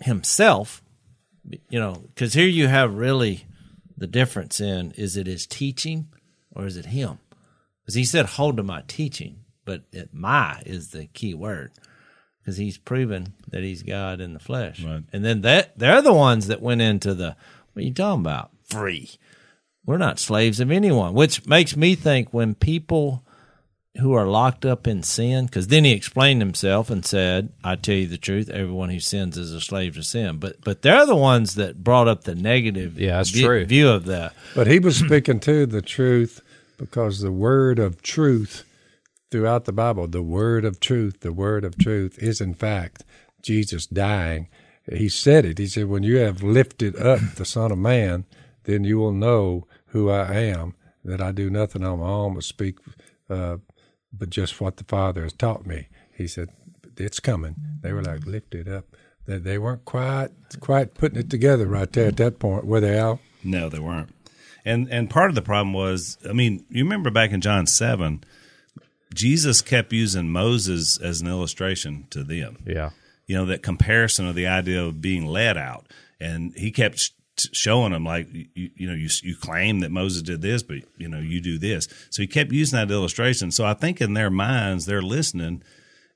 [0.00, 0.82] himself,
[1.68, 3.46] you know, because here you have really
[3.96, 6.08] the difference in is it his teaching
[6.54, 7.18] or is it him?
[7.82, 11.72] Because he said, hold to my teaching, but it, my is the key word
[12.40, 14.82] because he's proven that he's God in the flesh.
[14.82, 15.02] Right.
[15.12, 17.36] And then that they're the ones that went into the,
[17.72, 18.50] what are you talking about?
[18.64, 19.10] Free.
[19.84, 23.24] We're not slaves of anyone, which makes me think when people
[23.98, 27.96] who are locked up in sin, because then he explained himself and said, "I tell
[27.96, 31.16] you the truth: everyone who sins is a slave to sin." But but they're the
[31.16, 33.64] ones that brought up the negative, Yeah, that's view, true.
[33.66, 34.34] view of that.
[34.54, 36.40] But he was speaking to the truth
[36.78, 38.64] because the word of truth
[39.30, 43.04] throughout the Bible, the word of truth, the word of truth is in fact
[43.42, 44.48] Jesus dying.
[44.90, 45.58] He said it.
[45.58, 48.24] He said, When you have lifted up the Son of Man,
[48.64, 50.74] then you will know who I am,
[51.04, 52.78] that I do nothing on my own but speak,
[53.30, 53.58] uh,
[54.12, 55.88] but just what the Father has taught me.
[56.14, 56.48] He said,
[56.96, 57.54] It's coming.
[57.80, 58.86] They were like lifted up.
[59.26, 60.28] They, they weren't quite
[60.60, 63.20] quite putting it together right there at that point, were they, Al?
[63.44, 64.14] No, they weren't.
[64.64, 68.22] And and part of the problem was, I mean, you remember back in John seven,
[69.14, 72.62] Jesus kept using Moses as an illustration to them.
[72.66, 72.90] Yeah.
[73.26, 75.86] You know that comparison of the idea of being led out,
[76.20, 77.10] and he kept sh-
[77.52, 81.08] showing them like you, you know you you claim that Moses did this, but you
[81.08, 81.88] know you do this.
[82.10, 83.50] So he kept using that illustration.
[83.50, 85.62] So I think in their minds they're listening,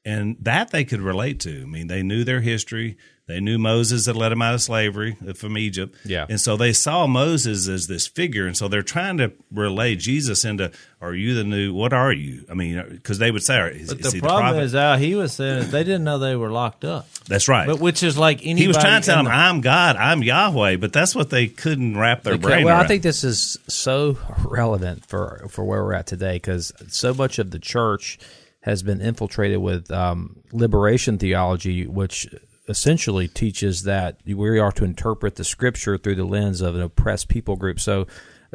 [0.06, 1.62] and that they could relate to.
[1.62, 2.96] I mean, they knew their history.
[3.26, 5.96] They knew Moses had led them out of slavery uh, from Egypt.
[6.04, 6.26] Yeah.
[6.28, 8.46] And so they saw Moses as this figure.
[8.46, 12.44] And so they're trying to relay Jesus into, are you the new, what are you?
[12.48, 14.62] I mean, because they would say, is, But is the he problem prophet?
[14.62, 17.66] is, Al, he was saying is they didn't know they were locked up, That's right.
[17.66, 18.62] but which is like anybody.
[18.62, 21.48] he was trying to tell them, the- I'm God, I'm Yahweh, but that's what they
[21.48, 22.84] couldn't wrap their Okay, brain well, around.
[22.84, 27.40] I think this is so relevant for for where we're at today because so much
[27.40, 28.20] of the church
[28.66, 32.26] has been infiltrated with um, liberation theology, which
[32.68, 37.28] essentially teaches that we are to interpret the scripture through the lens of an oppressed
[37.28, 37.78] people group.
[37.80, 38.06] So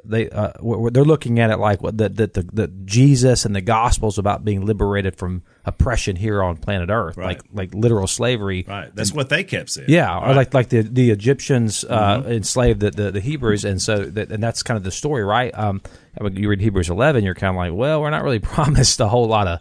[0.04, 0.52] they uh,
[0.92, 4.44] they're looking at it like what that that the, the Jesus and the Gospels about
[4.44, 7.38] being liberated from oppression here on planet Earth, Right.
[7.38, 8.66] like like literal slavery.
[8.68, 8.94] right.
[8.96, 9.90] That's what they kept saying.
[9.90, 13.98] Yeah, or like like the the Egyptians uh, enslaved the, the the Hebrews, and so
[14.06, 15.58] that, and that's kind of the story, right?
[15.58, 15.82] Um,
[16.20, 19.00] I mean, you read Hebrews eleven, you're kind of like, well, we're not really promised
[19.02, 19.60] a whole lot of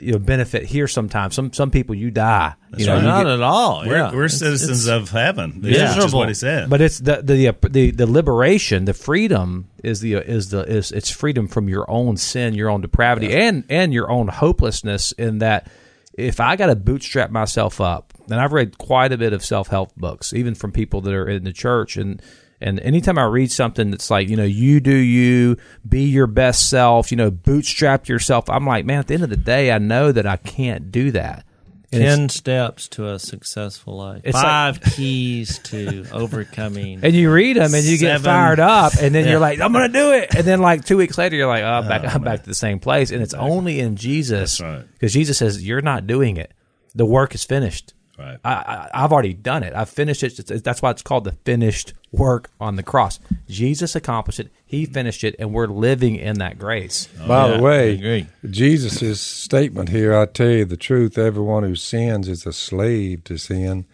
[0.00, 0.86] you know benefit here.
[0.88, 3.84] Sometimes some some people you die, you know, No, you not get- at all.
[3.86, 4.12] we're, yeah.
[4.14, 5.60] we're citizens it's- of heaven.
[5.62, 6.18] Which is Miserable.
[6.20, 6.68] what he said.
[6.70, 11.10] but it's the the the the liberation, the freedom is the is the is it's
[11.10, 15.12] freedom from your own sin, your own depravity, and and your own hopelessness.
[15.12, 15.68] In that,
[16.14, 19.68] if I got to bootstrap myself up, and I've read quite a bit of self
[19.68, 22.20] help books, even from people that are in the church, and
[22.60, 25.56] and anytime I read something that's like you know you do you
[25.88, 29.30] be your best self, you know bootstrap yourself, I'm like man, at the end of
[29.30, 31.44] the day, I know that I can't do that.
[31.92, 34.22] And Ten steps to a successful life.
[34.24, 36.98] It's like- Five keys to overcoming.
[37.04, 39.30] and you read them and you get fired up and then Yeah.
[39.30, 41.66] you're like i'm gonna do it and then like two weeks later you're like oh,
[41.66, 44.60] I'm back oh, i'm back to the same place and it's only in jesus That's
[44.78, 44.84] right.
[44.94, 46.52] because jesus says you're not doing it
[46.96, 48.38] the work is finished Right.
[48.44, 49.74] I, I, I've already done it.
[49.74, 50.38] I've finished it.
[50.38, 53.20] It's- That's why it's called the finished work on the cross.
[53.48, 54.50] Jesus accomplished it.
[54.64, 57.08] He finished it, and we're living in that grace.
[57.26, 58.26] By yeah, the way.
[58.48, 63.36] Jesus' statement here, I tell you the truth, everyone who sins is a slave to
[63.36, 63.84] sin.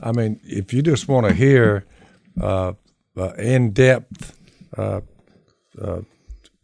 [0.00, 1.84] I mean, if you just want to hear
[2.40, 2.72] uh,
[3.16, 4.34] uh, in depth
[4.78, 5.02] uh,
[5.80, 6.00] uh,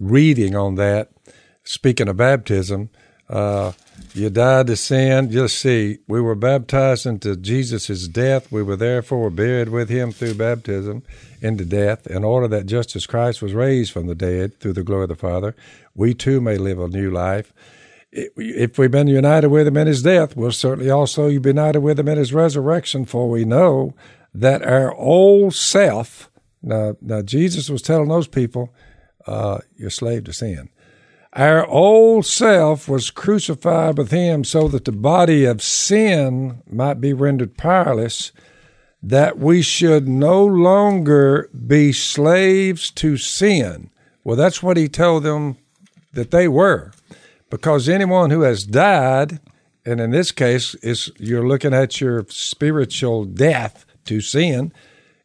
[0.01, 1.11] reading on that,
[1.63, 2.89] speaking of baptism,
[3.29, 3.73] uh,
[4.17, 5.31] you died to sin.
[5.31, 8.51] Just see, we were baptized into Jesus' death.
[8.51, 11.03] We were therefore buried with him through baptism
[11.41, 14.83] into death, in order that just as Christ was raised from the dead through the
[14.83, 15.55] glory of the Father,
[15.95, 17.53] we too may live a new life.
[18.11, 22.01] If we've been united with him in his death, we'll certainly also be united with
[22.01, 23.95] him in his resurrection, for we know
[24.35, 26.31] that our old self
[26.63, 28.75] Now, now Jesus was telling those people,
[29.27, 30.69] uh, "You're slave to sin."
[31.37, 37.13] Our old self was crucified with him so that the body of sin might be
[37.13, 38.33] rendered powerless,
[39.03, 43.91] that we should no longer be slaves to sin.
[44.25, 45.59] Well, that's what he told them
[46.15, 46.93] that they were.
[47.51, 49.39] Because anyone who has died,
[49.85, 54.73] and in this case is you're looking at your spiritual death to sin,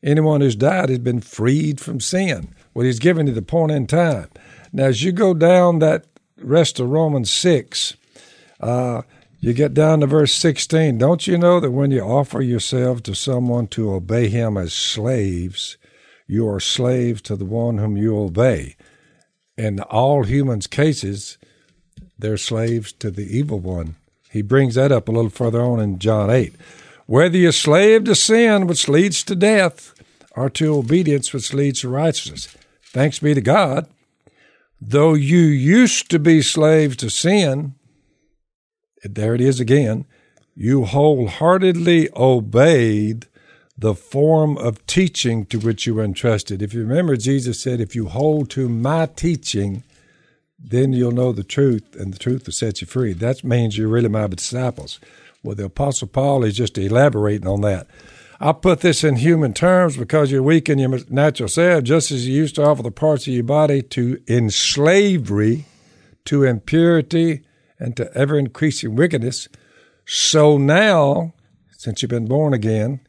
[0.04, 2.54] anyone who's died has been freed from sin.
[2.74, 4.28] Well, he's given you the point in time.
[4.74, 6.06] Now, as you go down that
[6.38, 7.96] rest of Romans 6,
[8.62, 9.02] uh,
[9.40, 10.98] you get down to verse 16.
[10.98, 15.78] Don't you know that when you offer yourself to someone to obey him as slaves,
[16.28, 18.76] you are slaves to the one whom you obey?
[19.58, 21.38] In all humans' cases,
[22.18, 23.96] they're slaves to the evil one.
[24.30, 26.56] He brings that up a little further on in John 8.
[27.08, 29.94] Whether you're slave to sin, which leads to death,
[30.34, 32.48] or to obedience, which leads to righteousness.
[32.84, 33.88] Thanks be to God
[34.82, 37.76] Though you used to be slaves to sin,
[39.04, 40.06] there it is again,
[40.56, 43.28] you wholeheartedly obeyed
[43.78, 46.62] the form of teaching to which you were entrusted.
[46.62, 49.84] If you remember, Jesus said, If you hold to my teaching,
[50.60, 53.14] then you'll know the truth, and the truth will set you free.
[53.14, 55.00] That means you're really my disciples.
[55.44, 57.88] Well, the Apostle Paul is just elaborating on that.
[58.44, 62.28] I put this in human terms because you're weak in your natural self, just as
[62.28, 65.66] you used to offer the parts of your body to in slavery,
[66.26, 67.44] to impurity,
[67.80, 69.48] and to ever increasing wickedness.
[70.08, 71.36] So now,
[71.70, 73.02] since you've been born again,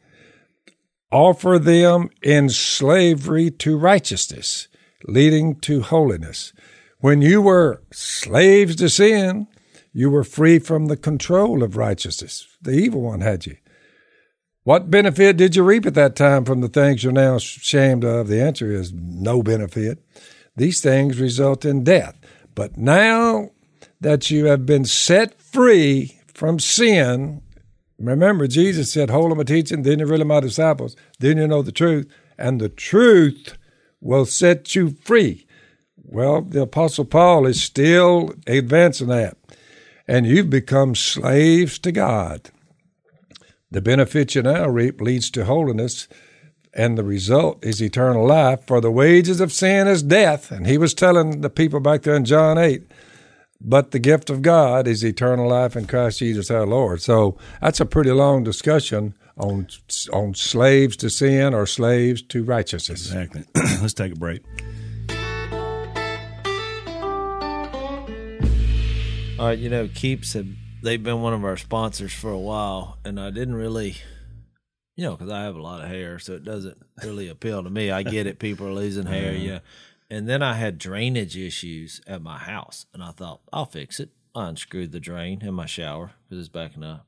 [1.11, 4.67] offer them in slavery to righteousness,
[5.07, 6.53] leading to holiness.
[6.99, 9.47] When you were slaves to sin,
[9.93, 12.47] you were free from the control of righteousness.
[12.61, 13.57] The evil one had you.
[14.63, 18.29] What benefit did you reap at that time from the things you're now ashamed of?
[18.29, 20.01] The answer is no benefit.
[20.55, 22.15] These things result in death.
[22.55, 23.51] But now
[23.99, 27.41] that you have been set free from sin,
[27.99, 31.61] remember Jesus said, Hold on my teaching, then you're really my disciples, then you know
[31.61, 33.57] the truth, and the truth
[33.99, 35.45] will set you free.
[36.05, 39.37] Well, the Apostle Paul is still advancing that.
[40.07, 42.51] And you've become slaves to God.
[43.73, 46.07] The benefit you now reap leads to holiness,
[46.75, 48.67] and the result is eternal life.
[48.67, 50.51] For the wages of sin is death.
[50.51, 52.83] And he was telling the people back there in John 8,
[53.59, 57.01] but the gift of God is eternal life in Christ Jesus our Lord.
[57.01, 59.65] So that's a pretty long discussion on
[60.11, 63.07] on slaves to sin or slaves to righteousness.
[63.07, 63.43] Exactly.
[63.81, 64.43] Let's take a break.
[69.39, 72.99] All right, you know, Keeps had they've been one of our sponsors for a while,
[73.03, 73.95] and I didn't really,
[74.95, 77.69] you know, because I have a lot of hair, so it doesn't really appeal to
[77.69, 77.89] me.
[77.89, 79.59] I get it; people are losing hair, yeah.
[80.09, 84.09] And then I had drainage issues at my house, and I thought I'll fix it.
[84.35, 87.07] I unscrewed the drain in my shower because it's backing up,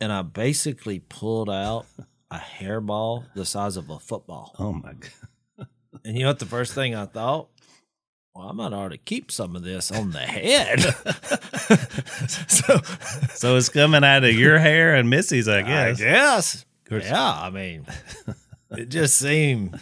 [0.00, 1.86] and I basically pulled out
[2.30, 4.54] a hairball the size of a football.
[4.58, 4.92] Oh my
[5.58, 5.66] god!
[6.04, 6.38] And you know what?
[6.38, 7.48] The first thing I thought,
[8.40, 10.80] well, I might ought to keep some of this on the head.
[12.48, 12.78] so
[13.34, 15.98] So it's coming out of your hair and Missy's, I I guess.
[16.00, 16.64] guess.
[16.90, 17.86] Yeah, I mean,
[18.70, 19.78] it just seemed.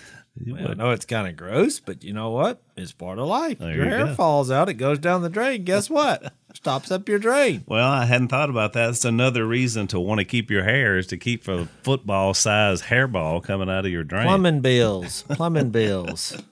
[0.47, 2.61] Well, I know it's kind of gross, but you know what?
[2.77, 3.59] It's part of life.
[3.59, 4.15] There your you hair go.
[4.15, 5.65] falls out, it goes down the drain.
[5.65, 6.33] Guess what?
[6.55, 7.65] Stops up your drain.
[7.67, 8.87] Well, I hadn't thought about that.
[8.87, 12.83] That's another reason to want to keep your hair is to keep a football size
[12.83, 14.27] hairball coming out of your drain.
[14.27, 15.23] Plumbing bills.
[15.29, 16.37] Plumbing bills.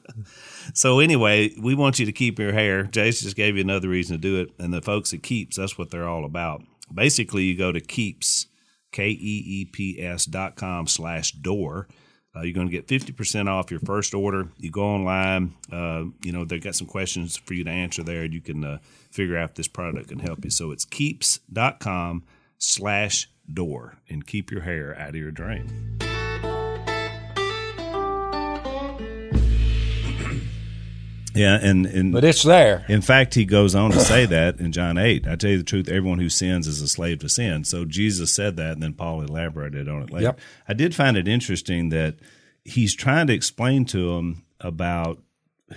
[0.76, 2.82] So anyway, we want you to keep your hair.
[2.82, 5.78] Jase just gave you another reason to do it, and the folks at Keeps, that's
[5.78, 6.62] what they're all about.
[6.92, 8.46] Basically, you go to Keeps,
[8.92, 11.88] K E E P S dot com slash door.
[12.36, 14.50] Uh, you're going to get 50% off your first order.
[14.58, 18.26] You go online, uh, you know, they've got some questions for you to answer there,
[18.26, 18.78] you can uh,
[19.10, 20.50] figure out if this product can help you.
[20.50, 22.22] So it's keeps.com
[22.58, 26.15] slash door, and keep your hair out of your drain.
[31.36, 32.84] Yeah, and, and But it's there.
[32.88, 35.26] in fact, he goes on to say that in John 8.
[35.26, 37.64] I tell you the truth, everyone who sins is a slave to sin.
[37.64, 40.24] So Jesus said that, and then Paul elaborated on it later.
[40.26, 40.40] Yep.
[40.68, 42.16] I did find it interesting that
[42.64, 45.22] he's trying to explain to him about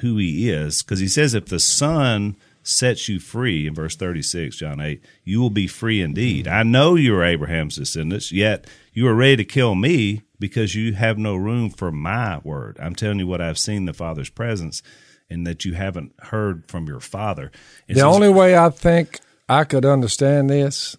[0.01, 4.57] who he is, because he says, if the Son sets you free, in verse 36,
[4.57, 6.47] John 8, you will be free indeed.
[6.47, 10.93] I know you are Abraham's descendants, yet you are ready to kill me because you
[10.93, 12.77] have no room for my word.
[12.79, 14.81] I'm telling you what I've seen the Father's presence
[15.29, 17.51] and that you haven't heard from your father.
[17.87, 20.97] It The only way I think I could understand this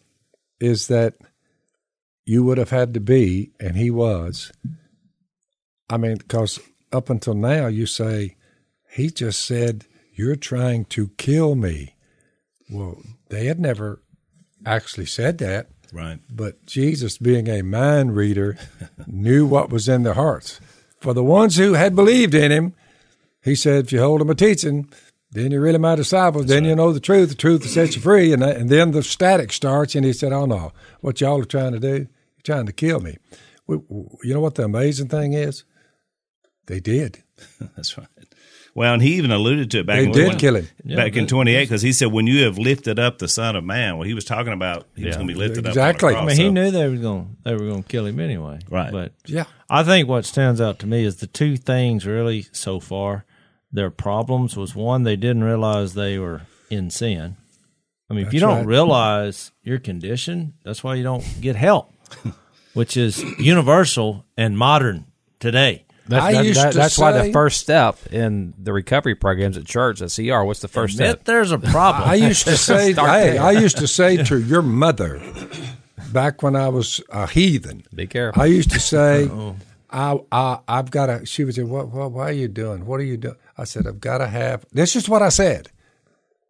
[0.60, 1.14] is that
[2.24, 4.52] you would have had to be, and he was.
[5.88, 6.60] I mean, because
[6.92, 8.36] up until now, you say,
[8.90, 11.96] he just said, You're trying to kill me.
[12.70, 14.02] Well, they had never
[14.64, 16.20] actually said that, Right.
[16.30, 18.56] but Jesus, being a mind reader,
[19.06, 20.60] knew what was in their hearts.
[21.00, 22.74] For the ones who had believed in him,
[23.42, 24.88] he said, If you hold them a teaching,
[25.32, 26.46] then you're really my disciples.
[26.46, 27.28] then you know the truth.
[27.30, 28.32] The truth will set you free.
[28.32, 29.94] And, and then the static starts.
[29.94, 30.72] And he said, Oh, no.
[31.00, 32.06] What y'all are trying to do, you're
[32.44, 33.16] trying to kill me.
[33.66, 35.64] We, you know what the amazing thing is?
[36.66, 37.22] They did.
[37.76, 38.06] That's right.
[38.72, 40.68] Well, and he even alluded to it back They in did kill him.
[40.84, 43.98] back in 28 because he said, "When you have lifted up the Son of Man,"
[43.98, 46.14] well, he was talking about he was going to be lifted Exactly.
[46.14, 46.14] up.
[46.14, 46.14] Exactly.
[46.14, 46.54] I mean, he cross.
[46.54, 48.60] knew they were going they were going to kill him anyway.
[48.70, 48.92] Right.
[48.92, 49.44] But Yeah.
[49.68, 53.24] I think what stands out to me is the two things really so far.
[53.72, 57.36] Their problems was one they didn't realize they were in sin.
[58.10, 58.66] I mean, if you don't right.
[58.66, 61.92] realize your condition, that's why you don't get help,
[62.74, 65.06] which is universal and modern
[65.38, 65.84] today.
[66.08, 69.56] That's, I that- used that- to that's why the first step in the recovery programs
[69.56, 70.42] at church at CR.
[70.42, 71.24] What's the first Admit step?
[71.24, 72.08] there's a problem.
[72.08, 73.38] I used to say, Start hey.
[73.38, 75.22] I used to say to your mother
[76.12, 77.84] back when I was a heathen.
[77.94, 78.42] Be careful.
[78.42, 79.54] I used to say, oh.
[79.92, 81.26] I, I, I've got to.
[81.26, 82.86] She was say, what, what, why are you doing?
[82.86, 83.36] What are you doing?
[83.58, 84.64] I said, I've got to have.
[84.72, 85.70] This is what I said.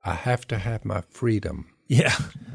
[0.04, 1.70] I have to have my freedom.
[1.88, 2.14] yeah.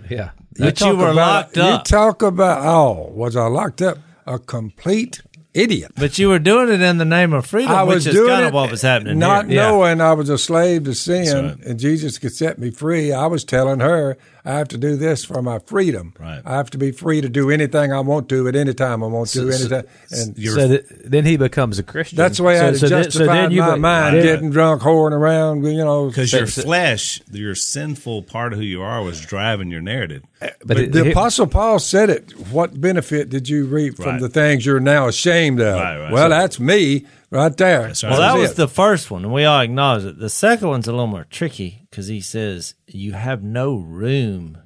[0.10, 0.32] yeah.
[0.58, 1.88] But you talk were about- locked up.
[1.88, 3.98] You talk about oh, was I locked up?
[4.26, 5.22] A complete
[5.54, 5.92] idiot.
[5.96, 8.30] But you were doing it in the name of freedom, I was which is doing
[8.30, 9.62] kind it of what was happening not here.
[9.62, 11.66] knowing I was a slave to sin, right.
[11.66, 13.12] and Jesus could set me free.
[13.14, 16.14] I was telling her I have to do this for my freedom.
[16.20, 16.42] Right.
[16.46, 19.08] I have to be free to do anything I want to at any time I
[19.08, 19.40] want to.
[19.40, 22.18] So- so- anytime, and You're- So th- then he becomes a Christian.
[22.18, 24.16] that's the way I So- had so then- justify so then you my be- mind,
[24.18, 25.64] then- getting drunk, whoring around.
[25.66, 29.82] You know, because your flesh, your sinful part of who you are, was driving your
[29.82, 30.22] narrative.
[30.42, 32.34] Eh, but it- the it- Apostle Paul said it.
[32.52, 35.76] What benefit did you reap from the things you're now ashamed of?
[35.76, 36.12] Right, right.
[36.12, 37.84] Well, So- that's me right there.
[37.84, 38.12] That's right.
[38.12, 38.58] Well, that was it.
[38.58, 40.20] the first one, and we all acknowledge it.
[40.20, 44.58] The second one's a little more tricky because he says, You have no room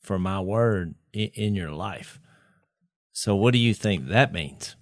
[0.00, 2.20] for my word in, in your life.
[3.12, 4.76] So, what do you think that means?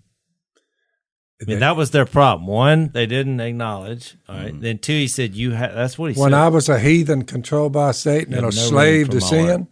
[1.41, 2.47] I mean, that was their problem.
[2.47, 4.17] One, they didn't acknowledge.
[4.27, 4.53] All right.
[4.53, 4.61] Mm-hmm.
[4.61, 6.37] Then two, he said, "You have." That's what he when said.
[6.37, 9.67] When I was a heathen controlled by Satan and a no slave to sin, word.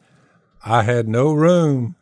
[0.65, 1.97] I had no room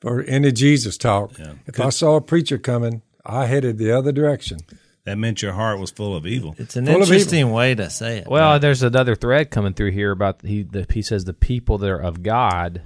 [0.00, 1.36] for any Jesus talk.
[1.38, 1.54] Yeah.
[1.66, 4.58] If I saw a preacher coming, I headed the other direction.
[5.04, 6.54] That meant your heart was full of evil.
[6.58, 8.28] it's an full of interesting way to say it.
[8.28, 10.62] Well, there's another thread coming through here about he.
[10.62, 12.82] The, he says the people that are of God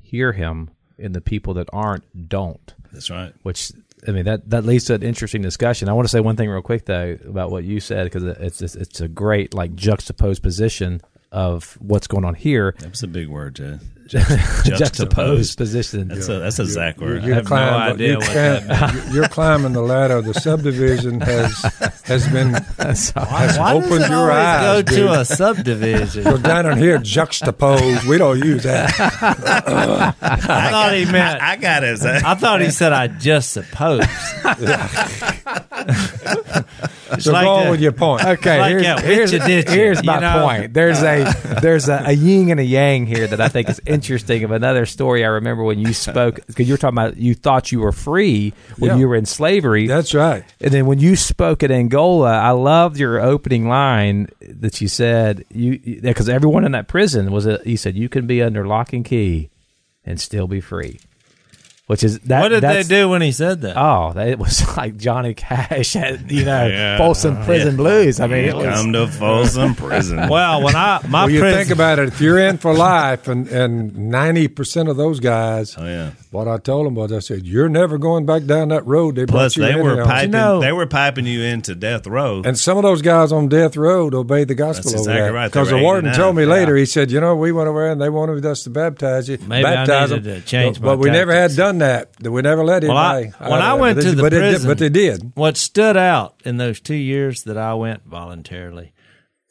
[0.00, 2.74] hear him, and the people that aren't don't.
[2.92, 3.34] That's right.
[3.42, 3.72] Which
[4.08, 5.88] I mean that that leads to an interesting discussion.
[5.88, 8.62] I want to say one thing real quick though about what you said because it's
[8.62, 12.74] it's, it's a great like juxtaposed position of what's going on here.
[12.78, 13.78] That's a big word, Jay.
[14.08, 16.08] Juxtaposed position.
[16.08, 17.24] That's a that's a Zach word.
[17.24, 20.20] You're, have no idea you're, what climb- that you're climbing the ladder.
[20.22, 21.52] The subdivision has
[22.04, 22.54] has been
[22.94, 24.62] So- has Why does opened it your always eyes.
[24.62, 24.96] go dude.
[25.08, 26.24] to a subdivision?
[26.24, 28.06] We're down in here juxtaposed.
[28.06, 28.92] We don't use that.
[30.20, 31.42] I thought he meant.
[31.42, 31.96] I got it.
[31.98, 32.22] Zach.
[32.24, 34.04] Uh, I thought he said I just suppose.
[37.08, 38.24] It's So like go on that- with your point.
[38.24, 40.42] Okay, Like here's, that here's, witchy ditchy, you my know?
[40.44, 40.74] point.
[40.74, 44.44] There's a there's a, a yin and a yang here that I think is interesting.
[44.44, 47.72] Of another story I remember when you spoke because you were talking about you thought
[47.72, 48.96] you were free when Yeah.
[48.98, 50.44] you were in slavery, That's right.
[50.60, 55.44] and then when you spoke at Angola, I loved your opening line that you said
[55.50, 58.92] you because everyone in that prison was a, you said you can be under lock
[58.92, 59.50] and key
[60.04, 61.00] and still be free,
[61.86, 62.40] which is that.
[62.42, 63.76] What did they do when he said that?
[63.76, 66.98] Oh, it was like Johnny Cash at you know Yeah.
[66.98, 68.20] Folsom Prison Blues.
[68.20, 70.28] I mean, it was Come to Folsom Prison.
[70.30, 72.08] well, when I my Well, you prison, think about it.
[72.08, 76.10] If you're in for life, and and ninety percent of those guys, Oh yeah.
[76.30, 79.26] What I told them was, I said, "You're never going back down that road." They
[79.26, 80.04] Plus, brought you they in were here.
[80.04, 80.30] piping.
[80.32, 82.42] know- they were piping you into death row.
[82.44, 85.32] And some of those guys on death row obeyed the gospel That's over exactly that.
[85.34, 85.46] right.
[85.46, 86.50] Because the warden told me Yeah.
[86.50, 89.38] later, he said, "You know, we went over and they wanted us to baptize you,
[89.46, 92.10] Maybe baptize needed them, to change but, but we never had done that.
[92.22, 93.34] We never let Well, I- anybody.
[93.50, 94.02] when out I went that.
[94.02, 95.32] to But the they did- prison- but they did.
[95.34, 98.92] what stood out in those two years that I went voluntarily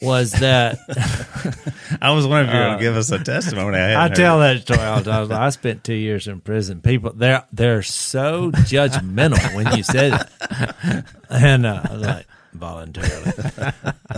[0.06, 0.78] was that
[2.02, 3.78] I was wondering if you were going to give us a testimony.
[3.78, 4.58] I, I tell heard.
[4.58, 5.32] that story all the time.
[5.32, 6.82] I spent two years in prison.
[6.82, 13.32] People, they're they're so judgmental when you said it, and uh, I was like voluntarily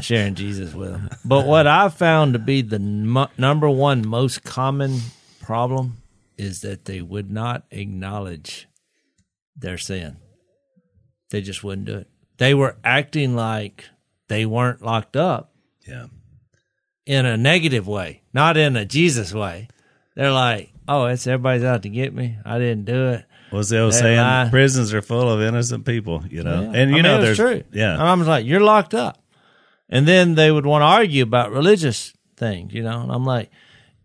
[0.01, 1.09] sharing Jesus with them.
[1.25, 4.99] But what I found to be the number one most common
[5.41, 5.97] problem
[6.37, 8.67] is that they would not acknowledge
[9.55, 10.17] their sin.
[11.29, 12.07] They just wouldn't do it.
[12.37, 13.85] They were acting like
[14.27, 15.53] they weren't locked up
[15.87, 16.07] Yeah.
[17.05, 19.67] in a negative way, not in a Jesus way.
[20.15, 22.37] They're like, "Oh, it's everybody's out to get me.
[22.45, 24.49] I didn't do it." What's the old They saying?
[24.49, 26.63] Prisons are full of innocent people, you know.
[26.63, 26.71] Yeah.
[26.81, 27.63] And you I know, mean, there's true.
[27.71, 29.23] yeah, And I'm like, you're locked up,
[29.89, 32.99] and then they would want to argue about religious things, you know.
[33.01, 33.49] And I'm like,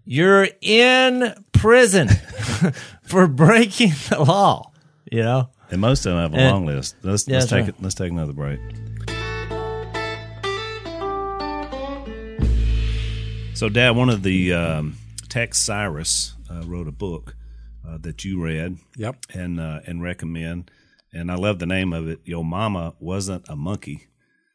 [0.05, 2.09] you're in prison
[3.03, 4.70] for breaking the law,
[5.11, 5.51] you know.
[5.72, 6.95] and most of them have a And- long list.
[7.03, 7.68] Let's, Yeah, let's take right.
[7.70, 7.74] it.
[7.80, 8.61] Let's take another break.
[13.63, 14.97] So, Dad, one of the um,
[15.29, 17.37] Tex Cyrus uh, wrote a book
[17.89, 19.27] uh, that you read Yep.
[19.35, 20.69] and uh, and recommend,
[21.13, 22.19] and I love the name of it.
[22.25, 24.09] Your mama wasn't a monkey,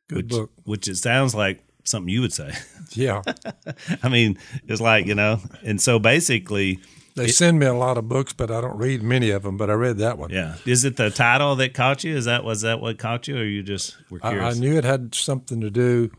[0.10, 0.52] Good which book.
[0.66, 2.52] which it sounds like something you would say.
[2.96, 3.22] Yeah.
[4.04, 4.38] I mean,
[4.68, 6.80] it's like you know, and so basically,
[7.16, 9.56] They send me a lot of books, but I don't read many of them.
[9.56, 10.32] But I read that one.
[10.32, 10.56] yeah.
[10.66, 12.14] Is it the title that caught you?
[12.14, 14.84] Is that was that what caught you, or you just were I, I knew it
[14.84, 16.12] had something to do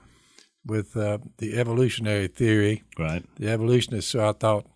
[0.68, 3.24] with uh, the evolutionary theory, right.
[3.36, 4.10] the evolutionists.
[4.12, 4.66] So I thought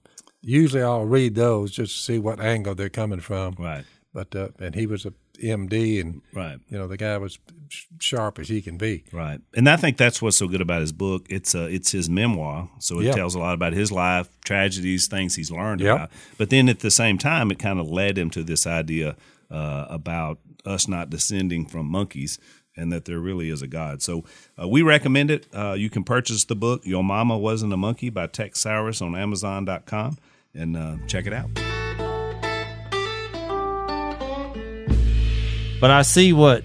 [0.40, 3.54] usually I'll read those just to see what angle they're coming from.
[3.58, 3.84] Right.
[4.14, 5.12] But uh, and he was a
[5.42, 6.58] MD, and Right.
[6.68, 7.38] you know the guy was
[7.68, 9.04] sh- sharp as he can be.
[9.12, 9.40] Right.
[9.54, 11.26] And I think that's what's so good about his book.
[11.30, 13.12] It's uh, it's his memoir, so it Yeah.
[13.12, 15.94] tells a lot about his life, tragedies, things he's learned Yep.
[15.96, 16.10] about.
[16.38, 19.16] But then at the same time, it kind of led him to this idea
[19.50, 22.38] uh, about us not descending from monkeys.
[22.74, 24.00] And that there really is a God.
[24.00, 24.24] So
[24.60, 25.46] uh, we recommend it.
[25.52, 29.14] Uh, you can purchase the book, Your Mama Wasn't a Monkey by Tex Cyrus on
[29.14, 30.16] Amazon.com
[30.54, 31.50] and uh, check it out.
[35.80, 36.64] But I see what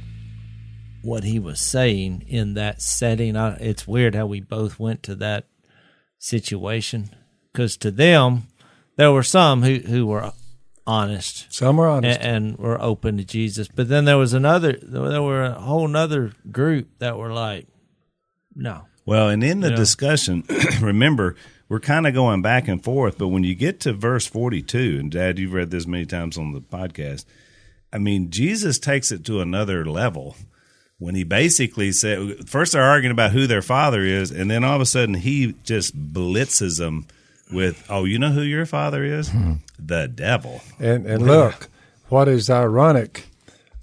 [1.01, 3.35] what he was saying in that setting.
[3.35, 5.45] I, it's weird how we both went to that
[6.19, 7.09] situation
[7.51, 8.43] because to them
[8.95, 10.31] there were some who who were
[10.87, 12.19] honest Some are honest.
[12.21, 14.73] and, and were open to Jesus, but then there was another.
[14.81, 17.67] There were a whole other group that were like,
[18.55, 18.83] no.
[19.05, 19.75] Well, and in the Yeah.
[19.75, 20.43] discussion,
[20.81, 21.35] remember,
[21.69, 25.11] we're kind of going back and forth, but when you get to verse 42, and
[25.11, 27.25] Dad, you've read this many times on the podcast,
[27.93, 30.35] I mean, Jesus takes it to another level
[30.99, 34.75] when he basically said, first they're arguing about who their father is, and then all
[34.75, 37.05] of a sudden he just blitzes them
[37.51, 39.29] with, oh, you know who your father is?
[39.29, 39.53] Hmm.
[39.79, 40.61] The devil.
[40.79, 41.69] And and look,
[42.09, 43.27] what is ironic?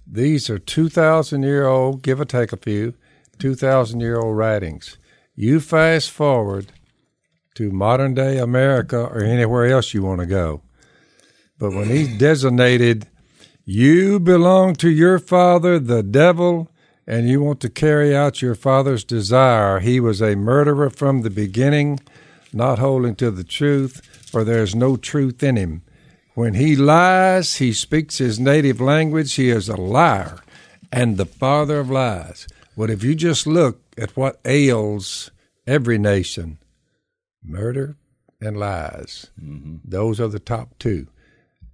[0.07, 2.95] These are two thousand year old, give or take a few,
[3.39, 4.97] two thousand year old writings.
[5.35, 6.67] You fast forward
[7.55, 10.63] to modern day America or anywhere else you want to go,
[11.59, 13.07] but when he's designated,
[13.65, 16.71] you belong to your father, the devil,
[17.07, 19.81] and you want to carry out your father's desire.
[19.81, 22.01] He was a murderer from the beginning,
[22.55, 24.01] not holding to the truth,
[24.31, 25.83] for there is no truth in him.
[26.35, 29.35] When he lies, he speaks his native language.
[29.35, 30.41] He is a liar
[30.91, 32.47] and the father of lies.
[32.77, 35.31] But if you just look at what ails
[35.67, 36.59] every nation
[37.43, 37.97] murder
[38.41, 39.77] and lies, mm-hmm.
[39.85, 41.07] those are the top two.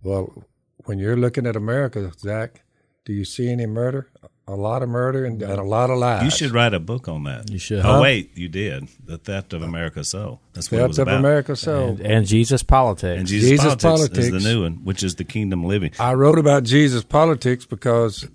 [0.02, 0.44] Well,
[0.84, 2.62] when you're looking at America, Zach,
[3.04, 4.08] do you see any murder?
[4.52, 6.24] A lot of murder and, and a lot of lies.
[6.24, 7.50] You should write a book on that.
[7.50, 7.78] You should.
[7.80, 8.00] Oh, Huh?
[8.02, 8.88] wait, you did.
[9.04, 10.40] The Theft of America's Soul.
[10.54, 11.18] That's what it was of about.
[11.18, 11.54] America.
[11.56, 13.18] So And, and Jesus politics.
[13.18, 15.92] And Jesus, Jesus politics, is the new one, which is the kingdom living.
[16.00, 18.28] I wrote about Jesus politics because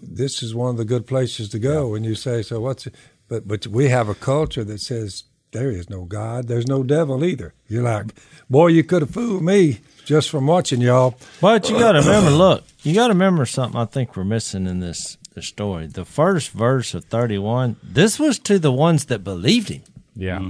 [0.00, 1.88] this is one of the good places to go.
[1.88, 2.94] When you say, so what's it?
[3.28, 7.24] But but we have a culture that says there is no God, there's no devil
[7.24, 7.54] either.
[7.66, 8.14] You're like,
[8.48, 11.16] boy, you could have fooled me just from watching y'all.
[11.40, 13.80] But you got to remember, look, you got to remember something.
[13.80, 15.86] I think we're missing in this, this story.
[15.86, 17.76] The first verse of thirty-one.
[17.84, 19.82] This was to the ones that believed him.
[20.16, 20.40] yeah.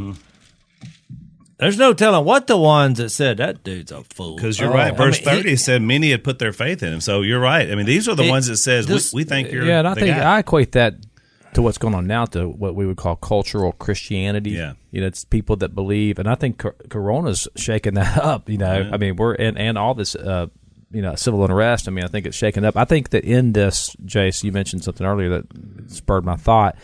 [1.59, 4.37] There's no telling what the ones that said that dude's a fool.
[4.37, 4.93] Because you're Oh, right.
[4.93, 7.01] I Verse mean, he- 30 said many had put their faith in him.
[7.01, 7.70] So you're right.
[7.70, 9.78] I mean, these are the It- ones that says, this- we, we think you're yeah,
[9.78, 10.37] and I the think guy.
[10.37, 10.97] I equate that
[11.55, 14.51] to what's going on now to what we would call cultural Christianity.
[14.51, 14.74] Yeah.
[14.91, 18.51] you know, it's people that believe, and I think Corona's shaking that up.
[18.51, 20.49] You know, I mean, we're and and all this, uh,
[20.91, 21.89] you know, civil unrest.
[21.89, 22.76] I mean, I think it's shaken up.
[22.76, 26.76] I think that in this, Jase, you mentioned something earlier that spurred my thought.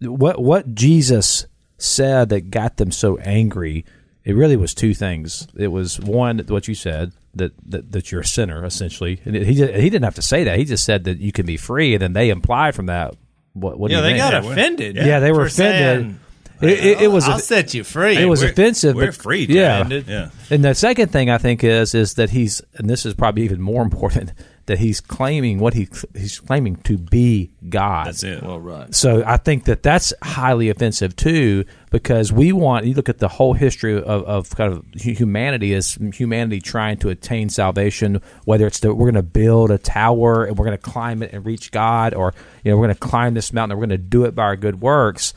[0.00, 1.46] What what Jesus
[1.78, 3.84] said that got them so angry?
[4.24, 5.46] It really was two things.
[5.56, 9.54] It was one, what you said that that, that you're a sinner essentially, and he
[9.54, 10.58] he didn't have to say that.
[10.58, 13.14] He just said that you can be free, and then they implied from that.
[13.52, 14.18] What, what do yeah, you they mean?
[14.18, 14.96] got Yeah, offended.
[14.96, 16.02] Yeah, they were offended.
[16.02, 16.20] saying,
[16.60, 18.16] It, it, it was I'll a- set you free.
[18.16, 18.94] it was we're- offensive.
[18.96, 19.86] we're but- free, Yeah.
[19.88, 20.30] Yeah.
[20.50, 23.60] And the second thing I think is is that he's and this is probably even
[23.60, 24.32] more important
[24.66, 25.86] that he's claiming what he
[26.16, 28.08] he's claiming to be God.
[28.08, 28.42] That's it.
[28.42, 28.92] well, right.
[28.92, 33.28] So I think that that's highly offensive too, because we want you look at the
[33.28, 38.20] whole history of, of kind of humanity as humanity trying to attain salvation.
[38.44, 41.32] Whether it's that we're going to build a tower and we're going to climb it
[41.32, 42.34] and reach God, or
[42.64, 44.42] you know we're going to climb this mountain and we're going to do it by
[44.44, 45.32] our good works.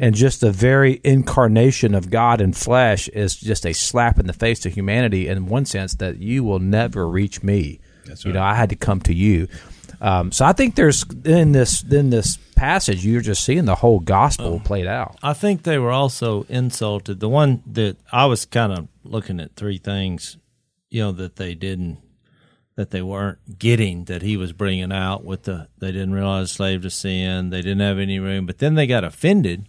[0.00, 4.32] And just the very incarnation of God in flesh is just a slap in the
[4.32, 7.80] face to humanity in one sense that you will never reach me.
[8.06, 9.46] That's You know, I had to come to you.
[10.00, 14.00] Um, so I think there's in this in this passage you're just seeing the whole
[14.00, 15.18] gospel played out.
[15.22, 17.20] I think they were also insulted.
[17.20, 20.38] The one that I was kind of looking at three things,
[20.88, 21.98] you know, that they didn't,
[22.76, 26.80] that they weren't getting that he was bringing out with the, they didn't realize slave
[26.82, 27.50] to sin.
[27.50, 28.46] They didn't have any room.
[28.46, 29.68] But then they got offended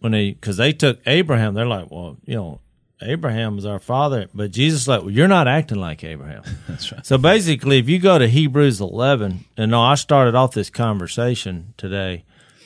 [0.00, 1.54] when they, because they took Abraham.
[1.54, 2.60] They're like, well, you know,
[3.02, 4.28] Abraham is our father.
[4.34, 6.42] But Jesus, like, well, you're not acting like Abraham.
[6.68, 7.04] That's right.
[7.06, 11.74] So basically, if you go to Hebrews 11, and no, I started off this conversation
[11.76, 12.24] today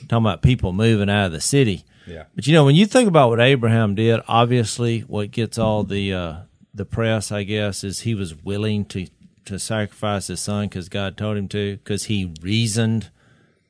[0.08, 1.84] talking about people moving out of the city.
[2.06, 2.24] Yeah.
[2.34, 6.12] But you know, when you think about what Abraham did, obviously, what gets all the
[6.12, 6.36] uh,
[6.74, 9.06] the press, I guess, is he was willing to
[9.46, 13.10] to sacrifice his son because God told him to, because he reasoned